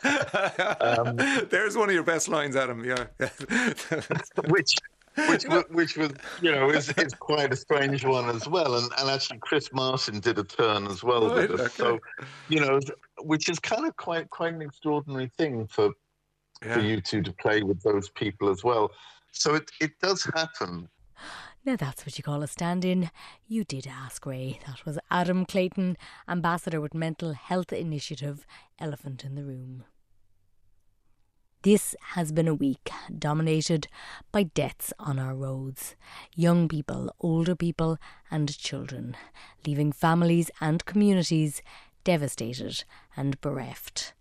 [0.80, 1.16] um,
[1.50, 2.84] There's one of your best lines, Adam.
[2.84, 3.06] Yeah,
[4.48, 4.74] which
[5.28, 9.10] which which was you know is, is quite a strange one as well and and
[9.10, 11.98] actually chris martin did a turn as well right, with us okay.
[11.98, 11.98] so
[12.48, 12.80] you know
[13.20, 15.90] which is kind of quite quite an extraordinary thing for
[16.64, 16.74] yeah.
[16.74, 18.90] for U2 to play with those people as well
[19.32, 20.88] so it, it does happen.
[21.64, 23.10] Now that's what you call a stand in.
[23.46, 24.60] You did ask, Ray.
[24.66, 25.96] That was Adam Clayton,
[26.28, 28.46] Ambassador with Mental Health Initiative
[28.78, 29.84] Elephant in the Room.
[31.62, 33.86] This has been a week dominated
[34.32, 35.94] by deaths on our roads.
[36.34, 37.98] Young people, older people,
[38.30, 39.16] and children,
[39.66, 41.62] leaving families and communities
[42.04, 42.82] devastated
[43.16, 44.12] and bereft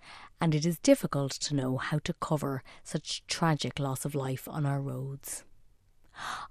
[0.41, 4.65] and it is difficult to know how to cover such tragic loss of life on
[4.65, 5.43] our roads.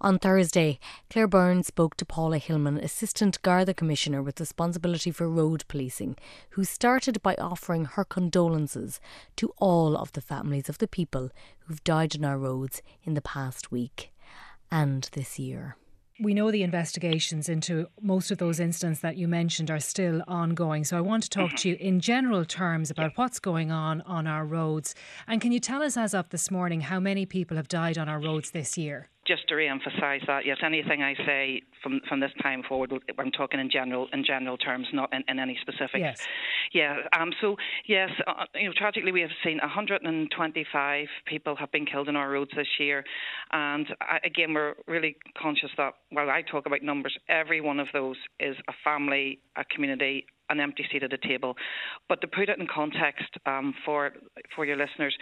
[0.01, 0.79] On Thursday,
[1.09, 6.17] Claire Byrne spoke to Paula Hillman, Assistant Garda Commissioner with responsibility for road policing,
[6.51, 9.01] who started by offering her condolences
[9.37, 11.31] to all of the families of the people
[11.67, 14.13] who've died on our roads in the past week
[14.71, 15.77] and this year
[16.23, 20.85] we know the investigations into most of those incidents that you mentioned are still ongoing.
[20.85, 24.27] So I want to talk to you in general terms about what's going on on
[24.27, 24.95] our roads.
[25.27, 28.09] And can you tell us, as of this morning, how many people have died on
[28.09, 29.09] our roads this year?
[29.31, 33.61] Just to re-emphasise that, yes, anything I say from from this time forward, I'm talking
[33.61, 36.01] in general in general terms, not in, in any specifics.
[36.01, 36.27] Yes.
[36.73, 36.97] Yeah.
[37.19, 37.31] Um.
[37.41, 42.09] So yes, uh, uh you know, tragically we have seen 125 people have been killed
[42.09, 43.05] on our roads this year,
[43.53, 47.87] and I, again we're really conscious that while I talk about numbers, every one of
[47.93, 51.57] those is a family, a community, an empty seat at the table.
[52.09, 54.13] But to put it in context um, for
[54.55, 55.17] for your listeners,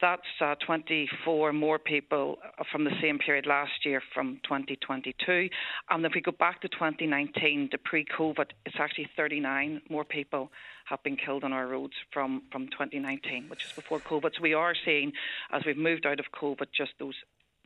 [0.00, 2.38] that's uh, 24 more people
[2.72, 5.48] from the same period last year, from 2022.
[5.90, 10.50] And if we go back to 2019, the pre-COVID, it's actually 39 more people
[10.86, 14.34] have been killed on our roads from from 2019, which is before COVID.
[14.36, 15.12] So we are seeing,
[15.52, 17.14] as we've moved out of COVID, just those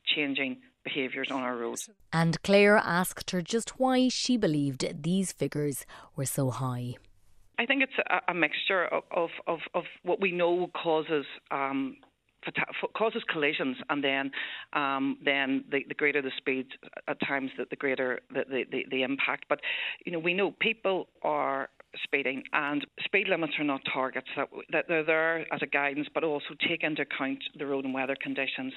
[0.05, 1.91] changing behaviours on our roads.
[2.13, 6.95] And Claire asked her just why she believed these figures were so high.
[7.59, 11.97] I think it's a, a mixture of, of, of, of, what we know causes um,
[12.97, 14.31] causes collisions, and then
[14.73, 16.67] um, then the, the, greater the speed,
[17.09, 19.47] at times the, the greater the, the, the, impact.
[19.49, 19.61] But
[20.05, 21.69] you know, we know people are
[22.03, 24.27] speeding, and speed limits are not targets.
[24.37, 27.95] That, that they're there as a guidance, but also take into account the road and
[27.95, 28.73] weather conditions.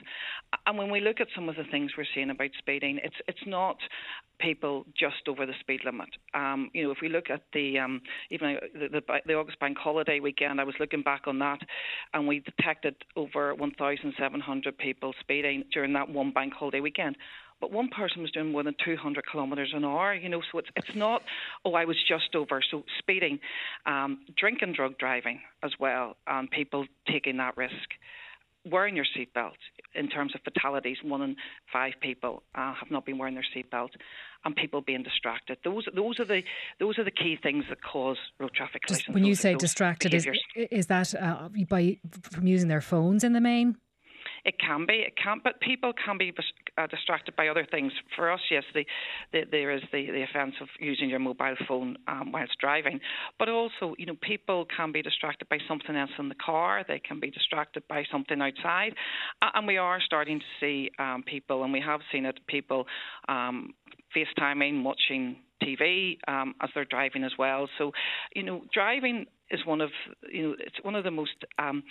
[0.65, 3.45] And when we look at some of the things we're seeing about speeding, it's it's
[3.45, 3.77] not
[4.39, 6.09] people just over the speed limit.
[6.33, 9.77] Um, you know, if we look at the um, even the, the, the August Bank
[9.77, 11.59] Holiday weekend, I was looking back on that,
[12.13, 17.15] and we detected over 1,700 people speeding during that one bank holiday weekend
[17.59, 20.13] but one person was doing more than 200 kilometres an hour.
[20.13, 21.21] You know, so it's it's not
[21.65, 22.61] oh I was just over.
[22.69, 23.39] So speeding,
[23.85, 27.73] um, drink and drug driving as well, and people taking that risk
[28.69, 29.59] wearing your seatbelt
[29.95, 30.97] in terms of fatalities.
[31.03, 31.35] One in
[31.71, 33.89] five people uh, have not been wearing their seatbelt,
[34.45, 35.57] and people being distracted.
[35.63, 36.41] Those those are the
[36.79, 39.13] those are the key things that cause road traffic collisions.
[39.13, 43.41] when you say distracted, is, is that uh, by from using their phones in the
[43.41, 43.77] main?
[44.45, 46.31] It can be, it can, but people can be
[46.77, 47.91] uh, distracted by other things.
[48.15, 48.85] For us, yes, the,
[49.31, 52.99] the, there is the, the offence of using your mobile phone um, whilst driving,
[53.39, 56.83] but also, you know, people can be distracted by something else in the car.
[56.87, 58.93] They can be distracted by something outside,
[59.41, 62.85] and we are starting to see um, people, and we have seen it, people
[63.27, 63.73] um,
[64.15, 67.67] FaceTiming, watching TV um, as they're driving as well.
[67.77, 67.91] So,
[68.35, 69.89] you know, driving is one of
[70.31, 71.83] you know it's one of the most um,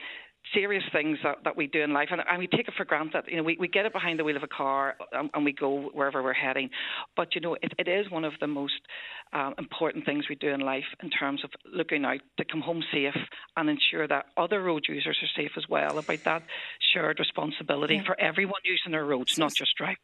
[0.54, 3.24] serious things that, that we do in life, and, and we take it for granted.
[3.28, 5.52] You know, we, we get it behind the wheel of a car and, and we
[5.52, 6.70] go wherever we're heading.
[7.16, 8.80] But you know, it, it is one of the most
[9.32, 12.82] um, important things we do in life in terms of looking out to come home
[12.92, 13.16] safe
[13.56, 15.98] and ensure that other road users are safe as well.
[15.98, 16.42] About that
[16.92, 18.04] shared responsibility yeah.
[18.06, 19.96] for everyone using our roads, not just drivers.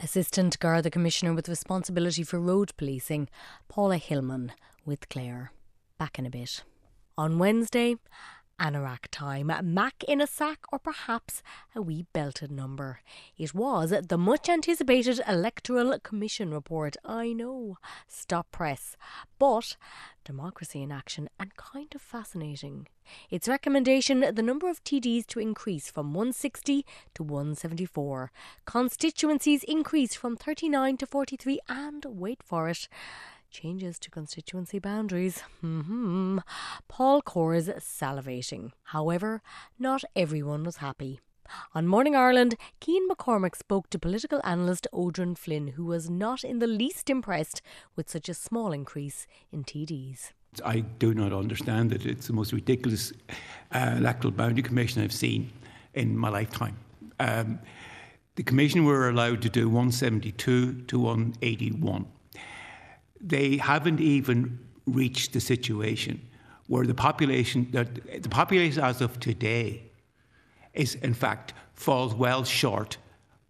[0.00, 3.28] Assistant Garda Commissioner with responsibility for road policing,
[3.68, 4.52] Paula Hillman,
[4.84, 5.52] with Clare.
[5.98, 6.62] Back in a bit.
[7.16, 7.94] On Wednesday,
[8.60, 11.42] anorak time, Mac in a sack, or perhaps
[11.74, 13.00] a wee belted number.
[13.36, 16.96] It was the much anticipated Electoral Commission report.
[17.04, 18.96] I know, stop press.
[19.38, 19.76] But
[20.24, 22.88] democracy in action and kind of fascinating.
[23.30, 28.32] Its recommendation the number of TDs to increase from 160 to 174.
[28.64, 32.88] Constituencies increase from 39 to 43, and wait for it
[33.54, 35.42] changes to constituency boundaries.
[35.64, 36.38] Mm-hmm.
[36.88, 38.72] Paul Coors salivating.
[38.94, 39.40] However,
[39.78, 41.20] not everyone was happy.
[41.74, 46.58] On Morning Ireland, Cian McCormack spoke to political analyst Odran Flynn, who was not in
[46.58, 47.62] the least impressed
[47.94, 50.32] with such a small increase in TDs.
[50.64, 52.06] I do not understand it.
[52.06, 53.12] It's the most ridiculous
[53.72, 55.52] uh, electoral boundary commission I've seen
[55.94, 56.76] in my lifetime.
[57.20, 57.60] Um,
[58.36, 62.06] the commission were allowed to do 172 to 181
[63.24, 66.20] they haven't even reached the situation
[66.66, 69.82] where the population, that the population as of today,
[70.72, 72.96] is in fact falls well short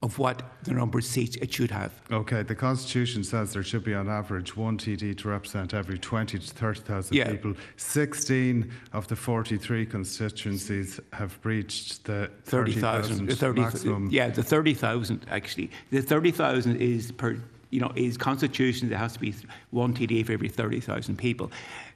[0.04, 1.90] of what the number of seats it should have.
[2.12, 6.38] Okay, the Constitution says there should be on average one TD to represent every 20
[6.38, 7.30] to 30,000 yeah.
[7.30, 7.54] people.
[7.76, 14.08] 16 of the 43 constituencies have breached the 30,000 30, maximum.
[14.10, 15.70] Yeah, the 30,000 actually.
[15.90, 17.38] The 30,000 is per
[17.74, 19.34] you know, is constitution there has to be
[19.70, 21.50] one TD for every 30,000 people.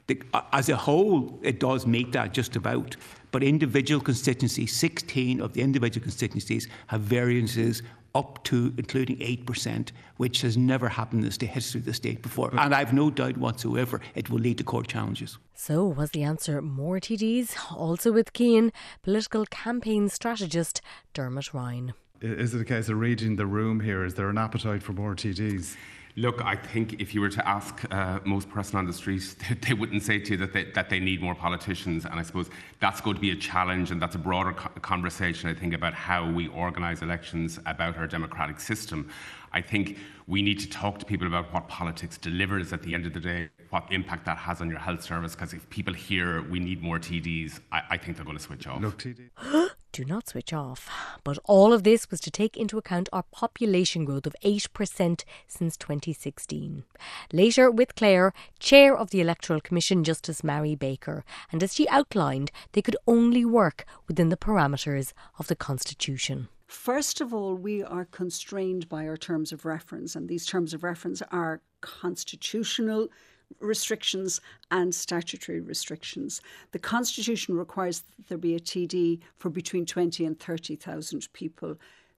[0.08, 0.20] The,
[0.52, 2.96] as a whole, it does meet that just about.
[3.30, 7.82] But individual constituencies, 16 of the individual constituencies have variances
[8.14, 12.50] up to including 8%, which has never happened in the history of the state before.
[12.58, 15.38] And I've no doubt whatsoever it will lead to court challenges.
[15.54, 17.56] So, was the answer more TDs?
[17.70, 20.80] Also with Cian, political campaign strategist
[21.12, 24.04] Dermot Ryan is it a case of reading the room here?
[24.04, 25.76] Is there an appetite for more TDs?
[26.16, 29.72] Look, I think if you were to ask uh, most person on the street, they,
[29.72, 32.06] wouldn't say to you that they, that they need more politicians.
[32.06, 32.50] And I suppose
[32.80, 35.94] that's going to be a challenge, and that's a broader co- conversation, I think, about
[35.94, 39.08] how we organise elections, about our democratic system.
[39.52, 43.06] I think we need to talk to people about what politics delivers at the end
[43.06, 45.34] of the day, what impact that has on your health service.
[45.34, 48.66] Because if people hear we need more TDs, I, I think they're going to switch
[48.66, 48.80] off.
[48.80, 49.30] Look, TD.
[49.92, 50.88] do not switch off.
[51.24, 55.76] But all of this was to take into account our population growth of 8% since
[55.76, 56.84] 2016.
[57.32, 62.50] Later, with Clare, chair of the Electoral Commission, Justice Mary Baker, and as she outlined,
[62.72, 66.48] they could only work within the parameters of the Constitution.
[66.68, 70.84] First of all, we are constrained by our terms of reference, and these terms of
[70.84, 73.08] reference are constitutional
[73.60, 76.40] restrictions and statutory restrictions.
[76.72, 81.76] The Constitution requires that there be a TD for between 20 and 30,000 people.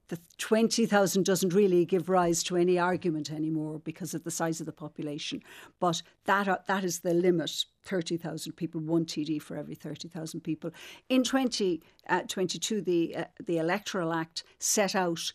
[0.09, 4.65] The 20,000 doesn't really give rise to any argument anymore because of the size of
[4.65, 5.41] the population.
[5.79, 10.71] But that, that is the limit 30,000 people, one TD for every 30,000 people.
[11.07, 15.31] In 2022, uh, the, uh, the Electoral Act set out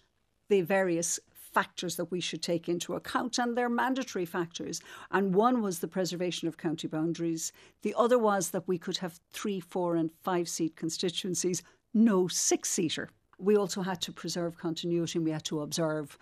[0.49, 1.19] the various
[1.57, 4.83] factors that we should take into account, and they're mandatory factors.
[5.11, 7.51] And one was the preservation of county boundaries.
[7.81, 11.63] The other was that we could have three, four, and five seat constituencies,
[11.95, 13.09] no six seater.
[13.39, 16.19] We also had to preserve continuity and we had to observe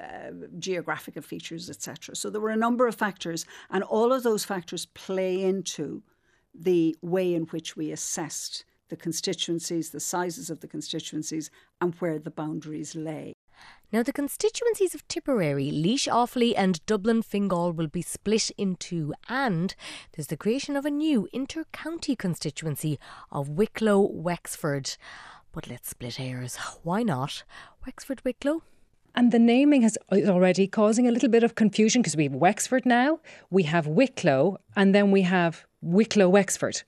[0.00, 2.14] uh, geographical features, etc.
[2.14, 6.04] So there were a number of factors, and all of those factors play into
[6.54, 12.20] the way in which we assessed the constituencies, the sizes of the constituencies, and where
[12.20, 13.35] the boundaries lay.
[13.96, 19.14] Now, the constituencies of Tipperary, Laois Offaly, and Dublin Fingal will be split in two,
[19.26, 19.74] and
[20.12, 22.98] there's the creation of a new inter county constituency
[23.32, 24.98] of Wicklow Wexford.
[25.50, 26.56] But let's split hairs.
[26.82, 27.42] Why not?
[27.86, 28.64] Wexford Wicklow?
[29.14, 32.34] And the naming has is already causing a little bit of confusion because we have
[32.34, 36.82] Wexford now, we have Wicklow, and then we have Wicklow Wexford.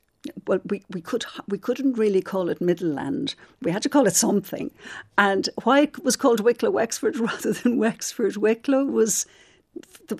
[0.46, 3.34] Well, we, we could we couldn't really call it Midland.
[3.62, 4.70] We had to call it something,
[5.16, 9.26] and why it was called Wicklow Wexford rather than Wexford Wicklow was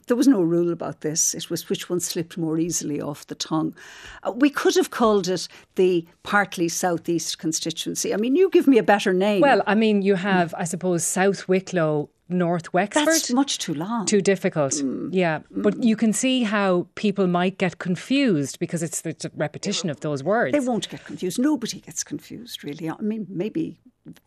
[0.06, 1.34] there was no rule about this.
[1.34, 3.74] It was which one slipped more easily off the tongue.
[4.22, 8.12] Uh, we could have called it the partly southeast constituency.
[8.12, 9.40] I mean, you give me a better name.
[9.40, 12.10] Well, I mean, you have, I suppose, South Wicklow.
[12.28, 13.06] North Wexford.
[13.06, 14.06] That's much too long.
[14.06, 14.72] Too difficult.
[14.74, 15.10] Mm.
[15.12, 15.40] Yeah.
[15.54, 15.62] Mm.
[15.62, 20.22] But you can see how people might get confused because it's the repetition of those
[20.22, 20.52] words.
[20.52, 21.38] They won't get confused.
[21.38, 22.90] Nobody gets confused, really.
[22.90, 23.78] I mean, maybe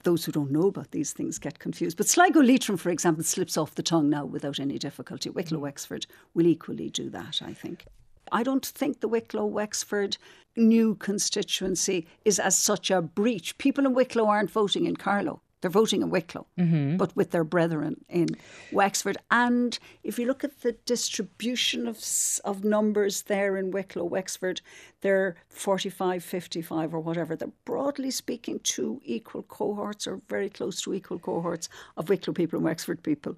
[0.03, 1.97] those who don't know about these things get confused.
[1.97, 5.29] But Sligo Leitrim, for example, slips off the tongue now without any difficulty.
[5.29, 5.63] Wicklow mm.
[5.63, 7.85] Wexford will equally do that, I think.
[8.31, 10.17] I don't think the Wicklow Wexford
[10.55, 13.57] new constituency is as such a breach.
[13.57, 15.41] People in Wicklow aren't voting in Carlow.
[15.61, 16.97] They're voting in Wicklow, mm-hmm.
[16.97, 18.29] but with their brethren in
[18.71, 19.17] Wexford.
[19.29, 22.03] And if you look at the distribution of,
[22.43, 24.61] of numbers there in Wicklow, Wexford,
[25.01, 27.35] they're 45, 55 or whatever.
[27.35, 32.57] They're broadly speaking two equal cohorts or very close to equal cohorts of Wicklow people
[32.57, 33.37] and Wexford people.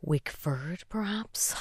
[0.00, 1.54] Wickford, perhaps?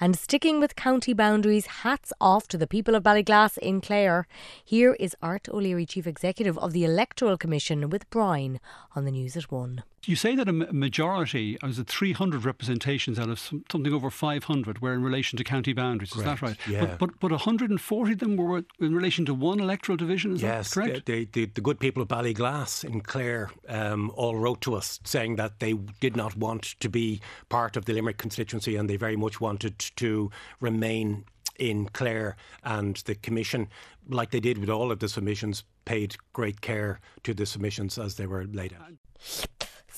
[0.00, 4.26] And sticking with county boundaries, hats off to the people of Ballyglass in Clare.
[4.64, 8.60] Here is Art O'Leary, Chief Executive of the Electoral Commission, with Brian
[8.94, 9.82] on the news at one.
[10.06, 14.80] You say that a majority, I was at 300 representations out of something over 500
[14.80, 16.14] were in relation to county boundaries.
[16.14, 16.56] Is that right?
[16.68, 16.86] Yeah.
[16.86, 20.34] But, but, but 140 of them were in relation to one electoral division.
[20.34, 21.06] Is yes, that correct?
[21.06, 25.36] The, the, the, good people of Ballyglass in Clare um, all wrote to us saying
[25.36, 29.16] that they did not want to be part of the Limerick constituency and they very
[29.16, 31.24] much wanted to remain
[31.58, 33.68] in Clare and the Commission,
[34.08, 38.16] like they did with all of the submissions, paid great care to the submissions as
[38.16, 38.92] they were laid out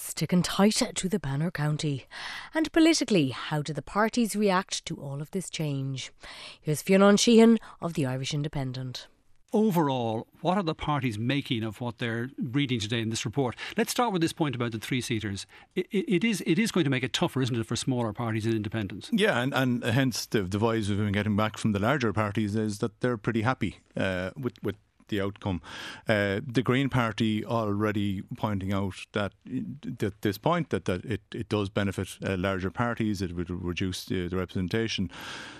[0.00, 2.06] sticking tight to the Banner County.
[2.54, 6.12] And politically, how do the parties react to all of this change?
[6.60, 9.08] Here's Fionn Sheahan of the Irish Independent
[9.52, 13.56] overall, what are the parties making of what they're reading today in this report?
[13.76, 15.46] Let's start with this point about the three seaters.
[15.74, 18.12] It, it, it is it is going to make it tougher, isn't it, for smaller
[18.12, 19.10] parties and independents?
[19.12, 22.54] Yeah, and, and hence the, the voice we've been getting back from the larger parties
[22.54, 24.76] is that they're pretty happy uh, with with
[25.08, 25.60] the outcome.
[26.08, 29.32] Uh, the Green Party already pointing out that
[30.02, 34.04] at this point that, that it, it does benefit uh, larger parties, it would reduce
[34.04, 35.10] the, the representation.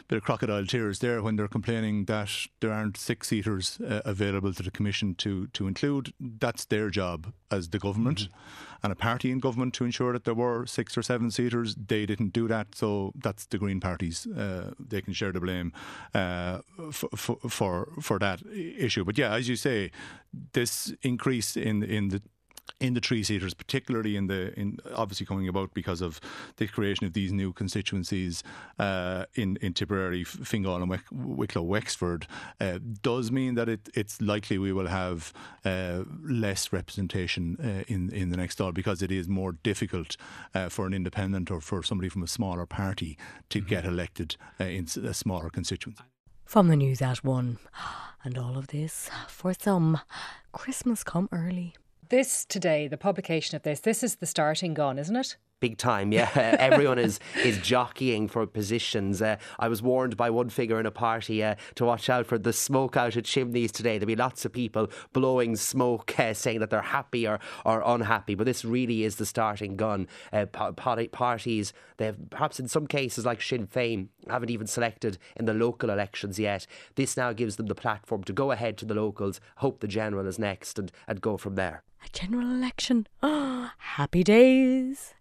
[0.09, 2.31] Bit of crocodile tears there when they're complaining that
[2.61, 6.13] there aren't six seaters uh, available to the Commission to, to include.
[6.19, 8.19] That's their job as the government.
[8.19, 11.75] Mm-hmm and a party in government to ensure that there were six or seven seaters.
[11.75, 14.27] They didn't do that, so that's the Green parties.
[14.27, 15.73] Uh, they can share the blame
[16.15, 16.61] uh,
[16.93, 19.05] for, for for that issue.
[19.05, 19.91] But yeah, as you say,
[20.53, 22.21] this increase in in the
[22.81, 26.21] in the three seaters, particularly in the in obviously coming about because of
[26.57, 28.43] the creation of these new constituencies
[28.79, 32.27] uh, in in Tipperary, Fingal, and Wicklow, Wexford,
[32.61, 35.33] uh, does mean that it, it's likely we will have
[35.65, 40.17] uh, less representation uh, in in the next Dáil because it is more difficult
[40.55, 43.17] uh, for an independent or for somebody from a smaller party
[43.49, 43.69] to mm-hmm.
[43.69, 46.05] get elected uh, in a smaller constituency.
[46.49, 47.59] From the news at one,
[48.25, 50.01] and all of this for some,
[50.51, 51.75] Christmas come early.
[52.09, 55.37] This today, the publication of this, this is the starting gun, isn't it?
[55.61, 56.13] Big time.
[56.13, 59.23] Yeah, everyone is is jockeying for positions.
[59.23, 62.39] Uh, I was warned by one figure in a party uh, to watch out for
[62.39, 63.99] the smoke out of chimneys today.
[63.99, 68.35] There'll be lots of people blowing smoke, uh, saying that they're happy or, or unhappy.
[68.35, 70.09] But this really is the starting gun.
[70.33, 75.55] Uh, parties, they've perhaps in some cases like Sinn Féin haven't even selected in the
[75.55, 76.67] local elections yet.
[76.95, 80.27] This now gives them the platform to go ahead to the locals, hope the general
[80.27, 81.83] is next, and, and go from there.
[82.05, 83.07] A general election.
[83.23, 85.15] Oh, happy days.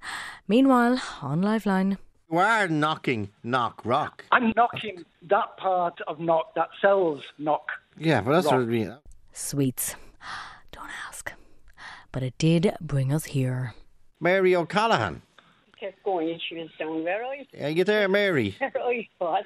[0.48, 1.98] Meanwhile, on Liveline.
[2.32, 4.26] You are knocking Knock Rock.
[4.32, 7.68] I'm knocking that part of Knock that sells Knock.
[7.98, 8.56] Yeah, but that's rock.
[8.56, 8.98] what I mean.
[9.32, 9.96] Sweets.
[10.72, 11.32] Don't ask.
[12.12, 13.74] But it did bring us here.
[14.20, 15.22] Mary O'Callaghan
[15.80, 18.56] kept going and she was down where I Are you there, Mary?
[18.60, 19.46] Where I was.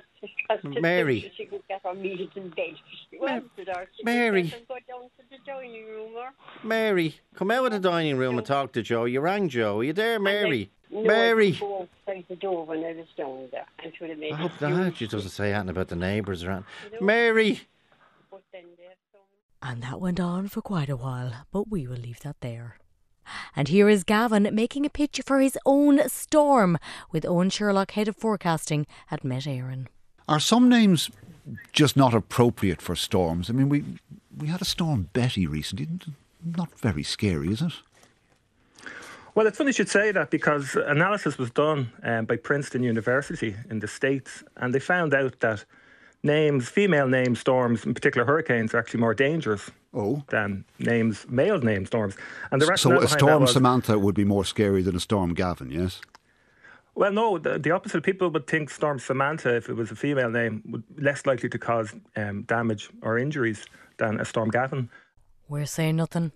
[0.64, 1.32] Mary.
[1.36, 2.76] She could get her meals in bed.
[3.10, 3.88] She went to her.
[3.98, 4.54] She Mary.
[4.68, 6.30] Go down to the dining room or...
[6.64, 9.06] Mary, come out of the dining room and talk to Joe.
[9.06, 9.80] You rang Joe.
[9.80, 10.72] Are you there, Mary?
[10.92, 11.60] No, Mary.
[12.08, 13.66] I the door when I was down there.
[13.84, 16.44] And she would have made I hope that she doesn't say anything about the neighbours
[16.44, 16.66] around.
[17.00, 17.62] Mary.
[19.64, 22.78] And that went on for quite a while, but we will leave that there.
[23.56, 26.78] And here is Gavin making a pitch for his own storm
[27.12, 29.88] with Eoin Sherlock, head of forecasting at Met Éireann.
[30.28, 31.10] Are some names
[31.72, 33.50] just not appropriate for storms?
[33.50, 33.84] I mean, we
[34.38, 35.88] we had a storm Betty recently.
[36.44, 37.74] not very scary, is it?
[39.34, 43.56] Well, it's funny you should say that because analysis was done um, by Princeton University
[43.70, 45.64] in the States, and they found out that
[46.24, 50.24] names, female name storms, in particular hurricanes, are actually more dangerous oh.
[50.30, 52.16] than names, male name storms.
[52.52, 53.08] And the rest of the time.
[53.08, 56.02] so a storm was, Samantha would be more scary than a storm Gavin, yes?
[56.94, 58.04] Well, no, the, the, opposite.
[58.04, 61.58] People would think Storm Samantha, if it was a female name, would less likely to
[61.58, 63.66] cause um, damage or injuries
[63.98, 64.90] than a Storm Gavin.
[65.48, 66.34] We're saying nothing.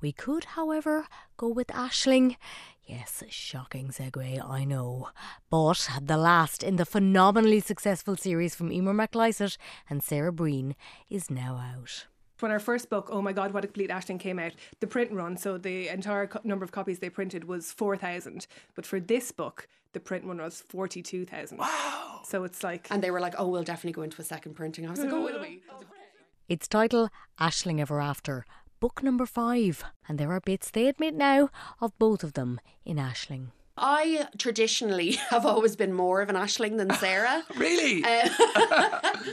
[0.00, 2.36] We could, however, go with Aisling.
[2.84, 5.10] Yes, shocking segue, I know.
[5.50, 9.56] But the last in the phenomenally successful series from Emer McLysaght
[9.88, 10.74] and Sarah Breen
[11.08, 12.06] is now out
[12.42, 15.12] when our first book, Oh My God, What a Complete Aisling, came out, the print
[15.12, 18.46] run, so the entire co- number of copies they printed was 4,000.
[18.74, 21.58] But for this book, the print run was 42,000.
[21.58, 22.20] Wow.
[22.24, 22.88] So it's like.
[22.90, 24.86] And they were like, oh, we'll definitely go into a second printing.
[24.86, 25.62] I was like, oh, will we?
[26.48, 27.08] Its title,
[27.40, 28.44] Aisling Ever After,
[28.80, 31.48] book number five, and there are bits they admit now
[31.80, 33.48] of both of them in Aisling.
[33.76, 37.42] I traditionally have always been more of an Aisling than Sarah.
[37.56, 38.04] really?
[38.04, 38.28] Uh,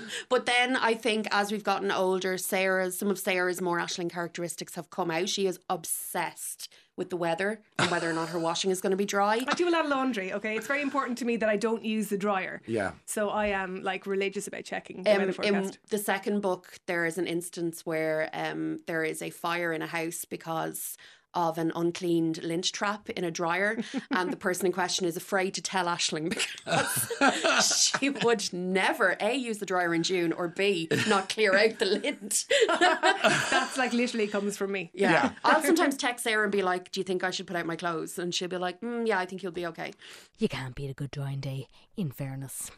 [0.29, 4.75] but then I think as we've gotten older, Sarah's some of Sarah's more Aisling characteristics
[4.75, 5.29] have come out.
[5.29, 8.97] She is obsessed with the weather and whether or not her washing is going to
[8.97, 9.39] be dry.
[9.47, 10.57] I do a lot of laundry, okay?
[10.57, 12.61] It's very important to me that I don't use the dryer.
[12.67, 12.91] Yeah.
[13.05, 15.75] So I am like religious about checking the um, weather forecast.
[15.75, 19.81] In the second book, there is an instance where um, there is a fire in
[19.81, 20.97] a house because
[21.33, 23.77] of an uncleaned lint trap in a dryer,
[24.11, 29.35] and the person in question is afraid to tell Aisling because she would never a
[29.35, 32.45] use the dryer in June or b not clear out the lint.
[32.79, 34.91] That's like literally comes from me.
[34.93, 35.11] Yeah.
[35.11, 35.31] yeah.
[35.43, 37.75] I'll sometimes text Sarah and be like, "Do you think I should put out my
[37.75, 39.93] clothes?" And she'll be like, mm, "Yeah, I think you'll be okay."
[40.37, 41.67] You can't beat a good drying day.
[41.97, 42.71] In fairness,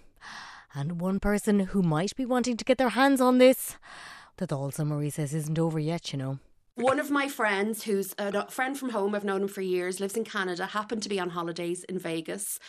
[0.74, 3.78] and one person who might be wanting to get their hands on this,
[4.38, 6.12] the Dáil summer recess isn't over yet.
[6.12, 6.40] You know.
[6.76, 10.16] One of my friends, who's a friend from home, I've known him for years, lives
[10.16, 12.60] in Canada, happened to be on holidays in Vegas.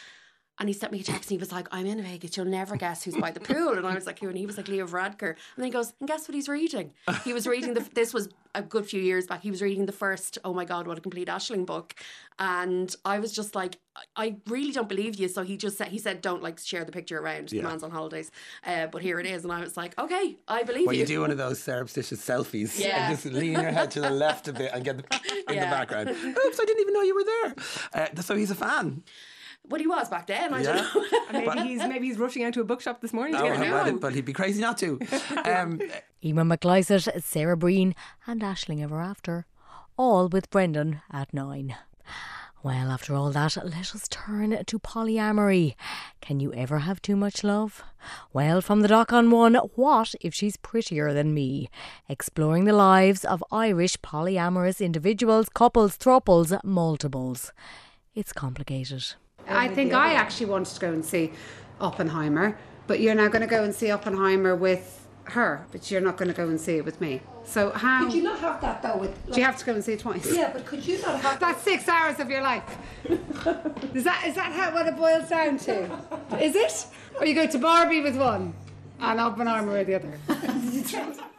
[0.58, 2.76] And he sent me a text and he was like, I'm in Vegas, you'll never
[2.76, 3.72] guess who's by the pool.
[3.72, 4.28] And I was like, who?
[4.28, 5.30] And he was like, Leo Varadkar.
[5.30, 6.92] And then he goes, and guess what he's reading?
[7.24, 9.42] He was reading the, this was a good few years back.
[9.42, 11.94] He was reading the first, oh my God, what a complete Aisling book.
[12.38, 13.78] And I was just like,
[14.16, 15.28] I really don't believe you.
[15.28, 17.50] So he just said, he said, don't like share the picture around.
[17.50, 17.62] Yeah.
[17.62, 18.30] The man's on holidays.
[18.64, 19.44] Uh, but here it is.
[19.44, 21.00] And I was like, okay, I believe well, you.
[21.00, 22.78] you do one of those surreptitious selfies.
[22.78, 23.08] Yeah.
[23.08, 25.04] And just lean your head to the left a bit and get the,
[25.48, 25.64] in yeah.
[25.64, 26.10] the background.
[26.10, 27.54] Oops, I didn't even know you were there.
[27.94, 29.02] Uh, so he's a fan.
[29.68, 30.52] Well, he was back then.
[30.54, 30.72] I yeah.
[30.72, 31.20] don't know.
[31.32, 33.88] maybe but, he's maybe he's rushing out to a bookshop this morning no, to get
[33.88, 34.98] a But he'd be crazy not to.
[35.44, 35.80] Um,
[36.24, 37.94] Emer McLysaght, Sarah Breen,
[38.26, 39.46] and Aisling Ever After,
[39.96, 41.76] all with Brendan at nine.
[42.62, 45.74] Well, after all that, let us turn to polyamory.
[46.20, 47.82] Can you ever have too much love?
[48.32, 51.68] Well, from the Doc on One, what if she's prettier than me?
[52.08, 57.52] Exploring the lives of Irish polyamorous individuals, couples, thruples, multiples.
[58.14, 59.14] It's complicated.
[59.48, 61.32] I think I actually wanted to go and see
[61.80, 66.16] Oppenheimer, but you're now going to go and see Oppenheimer with her, but you're not
[66.16, 67.20] going to go and see it with me.
[67.44, 68.04] So how?
[68.04, 68.96] Could you not have that though?
[68.96, 70.32] With like, do you have to go and see it twice?
[70.32, 71.40] Yeah, but could you not have?
[71.40, 72.64] That's six hours of your life.
[73.94, 75.84] is that is that how what it boils down to?
[76.40, 76.86] Is it?
[77.20, 78.54] Or you go to Barbie with one,
[79.00, 81.22] and Oppenheimer with the other?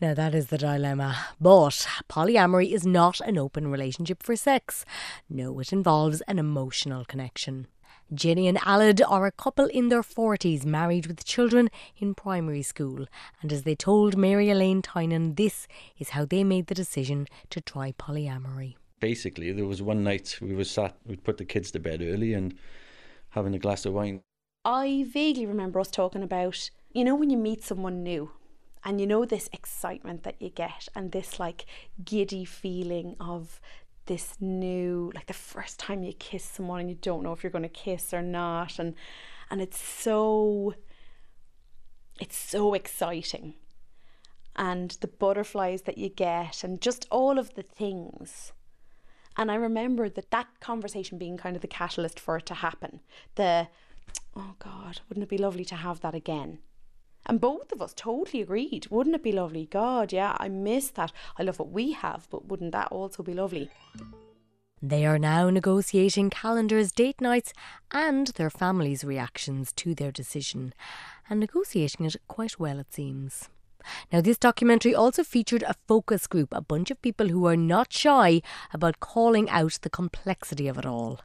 [0.00, 1.16] Now, that is the dilemma.
[1.40, 4.84] But polyamory is not an open relationship for sex.
[5.28, 7.68] No, it involves an emotional connection.
[8.12, 13.06] Jenny and Aled are a couple in their 40s, married with children in primary school.
[13.40, 15.66] And as they told Mary Elaine Tynan, this
[15.98, 18.74] is how they made the decision to try polyamory.
[19.00, 22.34] Basically, there was one night we were sat, we'd put the kids to bed early
[22.34, 22.54] and
[23.30, 24.22] having a glass of wine.
[24.64, 28.30] I vaguely remember us talking about, you know, when you meet someone new
[28.84, 31.64] and you know this excitement that you get and this like
[32.04, 33.60] giddy feeling of
[34.06, 37.50] this new like the first time you kiss someone and you don't know if you're
[37.50, 38.78] going to kiss or not.
[38.78, 38.94] And
[39.50, 40.74] and it's so
[42.20, 43.54] it's so exciting.
[44.56, 48.52] And the butterflies that you get and just all of the things.
[49.36, 53.00] And i remember that that conversation being kind of the catalyst for it to happen.
[53.36, 53.68] The
[54.36, 56.58] oh god wouldn't it be lovely to have that again
[57.26, 58.86] and both of us totally agreed.
[58.90, 59.66] Wouldn't it be lovely?
[59.66, 61.12] God, yeah, I miss that.
[61.38, 63.70] I love what we have, but wouldn't that also be lovely?
[64.82, 67.54] They are now negotiating calendars, date nights,
[67.90, 70.74] and their families' reactions to their decision,
[71.30, 73.48] and negotiating it quite well, it seems.
[74.12, 77.92] Now, this documentary also featured a focus group, a bunch of people who are not
[77.92, 81.20] shy about calling out the complexity of it all,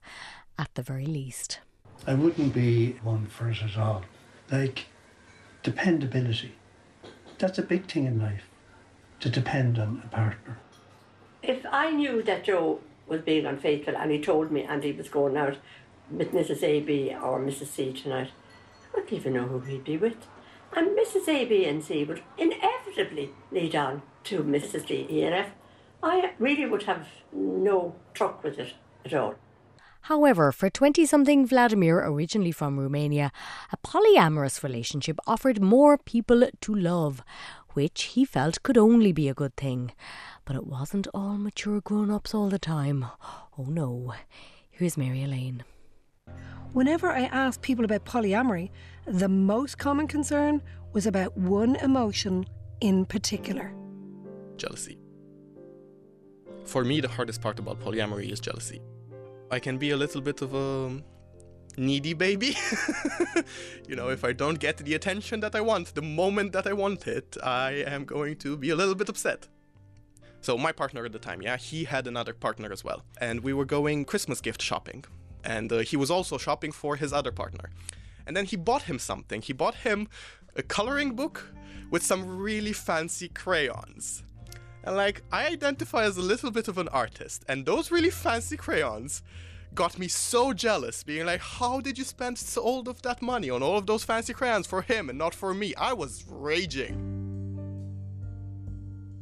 [0.57, 1.59] at the very least.
[2.07, 4.03] I wouldn't be one for it at all.
[4.51, 4.85] Like,
[5.63, 6.53] dependability.
[7.37, 8.49] That's a big thing in life,
[9.19, 10.59] to depend on a partner.
[11.41, 15.09] If I knew that Joe was being unfaithful and he told me and he was
[15.09, 15.57] going out
[16.11, 16.63] with Mrs.
[16.63, 17.67] A B or Mrs.
[17.67, 18.31] C tonight,
[18.93, 20.17] I wouldn't even know who he'd be with.
[20.75, 21.27] And Mrs.
[21.27, 24.85] A, B, and C would inevitably lead on to Mrs.
[24.85, 25.49] D, E, and F.
[26.03, 29.35] I really would have no truck with it at all.
[30.01, 33.31] However, for 20 something Vladimir, originally from Romania,
[33.71, 37.21] a polyamorous relationship offered more people to love,
[37.73, 39.91] which he felt could only be a good thing.
[40.45, 43.05] But it wasn't all mature grown ups all the time.
[43.57, 44.13] Oh no.
[44.71, 45.63] Here's Mary Elaine.
[46.73, 48.69] Whenever I asked people about polyamory,
[49.05, 50.61] the most common concern
[50.93, 52.45] was about one emotion
[52.81, 53.73] in particular
[54.57, 54.97] jealousy.
[56.65, 58.81] For me, the hardest part about polyamory is jealousy.
[59.51, 61.01] I can be a little bit of a
[61.77, 62.55] needy baby.
[63.87, 66.73] you know, if I don't get the attention that I want the moment that I
[66.73, 69.47] want it, I am going to be a little bit upset.
[70.41, 73.03] So, my partner at the time, yeah, he had another partner as well.
[73.19, 75.03] And we were going Christmas gift shopping.
[75.43, 77.71] And uh, he was also shopping for his other partner.
[78.25, 79.41] And then he bought him something.
[79.41, 80.07] He bought him
[80.55, 81.51] a coloring book
[81.89, 84.23] with some really fancy crayons.
[84.83, 88.57] And like, I identify as a little bit of an artist, and those really fancy
[88.57, 89.23] crayons
[89.75, 93.61] got me so jealous, being like, how did you spend all of that money on
[93.61, 95.75] all of those fancy crayons for him and not for me?
[95.75, 97.15] I was raging.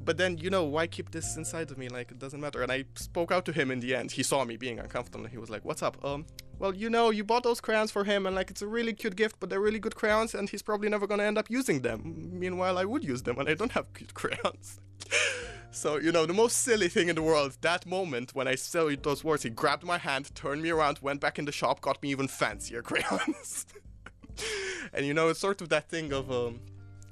[0.08, 1.90] But then, you know, why keep this inside of me?
[1.90, 2.64] Like, it doesn't matter.
[2.64, 4.10] And I spoke out to him in the end.
[4.10, 5.98] He saw me being uncomfortable and he was like, What's up?
[6.06, 6.26] Um,
[6.60, 9.18] well, you know, you bought those crayons for him and like it's a really cute
[9.18, 12.30] gift, but they're really good crayons and he's probably never gonna end up using them.
[12.32, 14.80] Meanwhile, I would use them and I don't have cute crayons.
[15.72, 19.04] So, you know, the most silly thing in the world, that moment when I said
[19.04, 22.02] those words, he grabbed my hand, turned me around, went back in the shop, got
[22.02, 23.66] me even fancier crayons.
[24.94, 26.60] and you know, it's sort of that thing of um,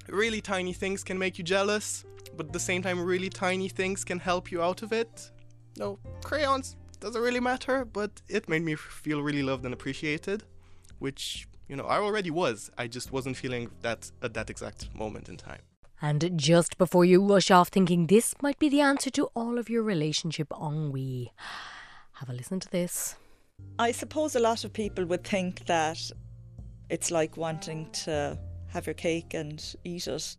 [0.08, 4.04] really tiny things can make you jealous but at the same time, really tiny things
[4.04, 5.32] can help you out of it.
[5.78, 10.44] No, crayons doesn't really matter, but it made me feel really loved and appreciated,
[11.00, 12.72] which, you know, I already was.
[12.78, 15.62] I just wasn't feeling that at that exact moment in time.
[16.02, 19.70] And just before you rush off thinking this might be the answer to all of
[19.70, 21.32] your relationship ennui,
[22.14, 23.16] have a listen to this.
[23.80, 26.00] I suppose a lot of people would think that
[26.90, 28.38] it's like wanting to
[28.68, 30.36] have your cake and eat it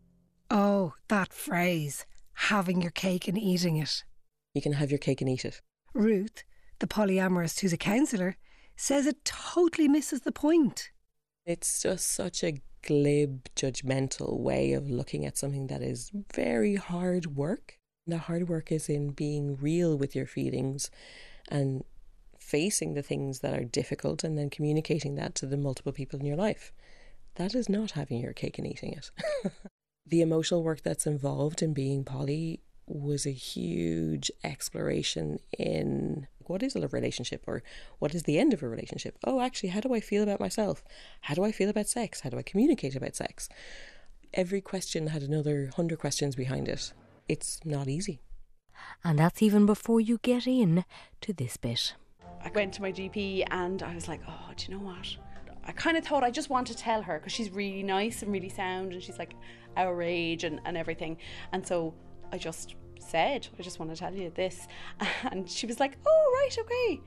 [0.50, 4.04] Oh, that phrase, having your cake and eating it.
[4.54, 5.60] You can have your cake and eat it.
[5.92, 6.44] Ruth,
[6.78, 8.36] the polyamorist who's a counsellor,
[8.76, 10.90] says it totally misses the point.
[11.44, 17.36] It's just such a glib, judgmental way of looking at something that is very hard
[17.36, 17.78] work.
[18.06, 20.90] The hard work is in being real with your feelings
[21.48, 21.84] and
[22.38, 26.26] facing the things that are difficult and then communicating that to the multiple people in
[26.26, 26.72] your life.
[27.34, 29.10] That is not having your cake and eating it.
[30.06, 36.76] the emotional work that's involved in being poly was a huge exploration in what is
[36.76, 37.62] a relationship or
[37.98, 39.18] what is the end of a relationship?
[39.24, 40.84] Oh, actually, how do I feel about myself?
[41.22, 42.20] How do I feel about sex?
[42.20, 43.48] How do I communicate about sex?
[44.34, 46.92] Every question had another hundred questions behind it.
[47.28, 48.20] It's not easy.
[49.04, 50.84] And that's even before you get in
[51.22, 51.94] to this bit.
[52.44, 55.16] I went to my GP and I was like, oh, do you know what?
[55.64, 58.32] I kind of thought I just want to tell her because she's really nice and
[58.32, 59.34] really sound and she's like
[59.76, 61.16] our age and, and everything.
[61.52, 61.94] And so
[62.32, 64.66] I just said, I just want to tell you this.
[65.30, 67.00] And she was like, oh, right, okay.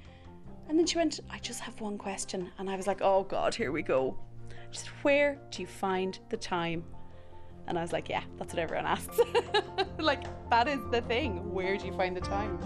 [0.67, 2.51] And then she went, I just have one question.
[2.57, 4.17] And I was like, oh, God, here we go.
[4.71, 6.83] She said, where do you find the time?
[7.67, 9.19] And I was like, yeah, that's what everyone asks.
[9.99, 11.53] like, that is the thing.
[11.53, 12.59] Where do you find the time?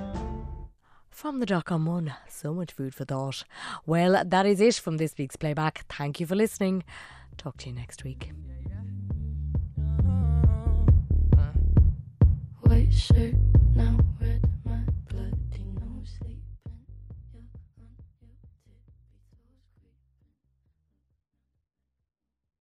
[1.09, 3.43] From the Doc on One, so much food for thought.
[3.85, 5.85] Well, that is it from this week's playback.
[5.87, 6.83] Thank you for listening.
[7.37, 8.31] Talk to you next week.
[12.93, 13.33] shirt,
[13.75, 14.52] now red.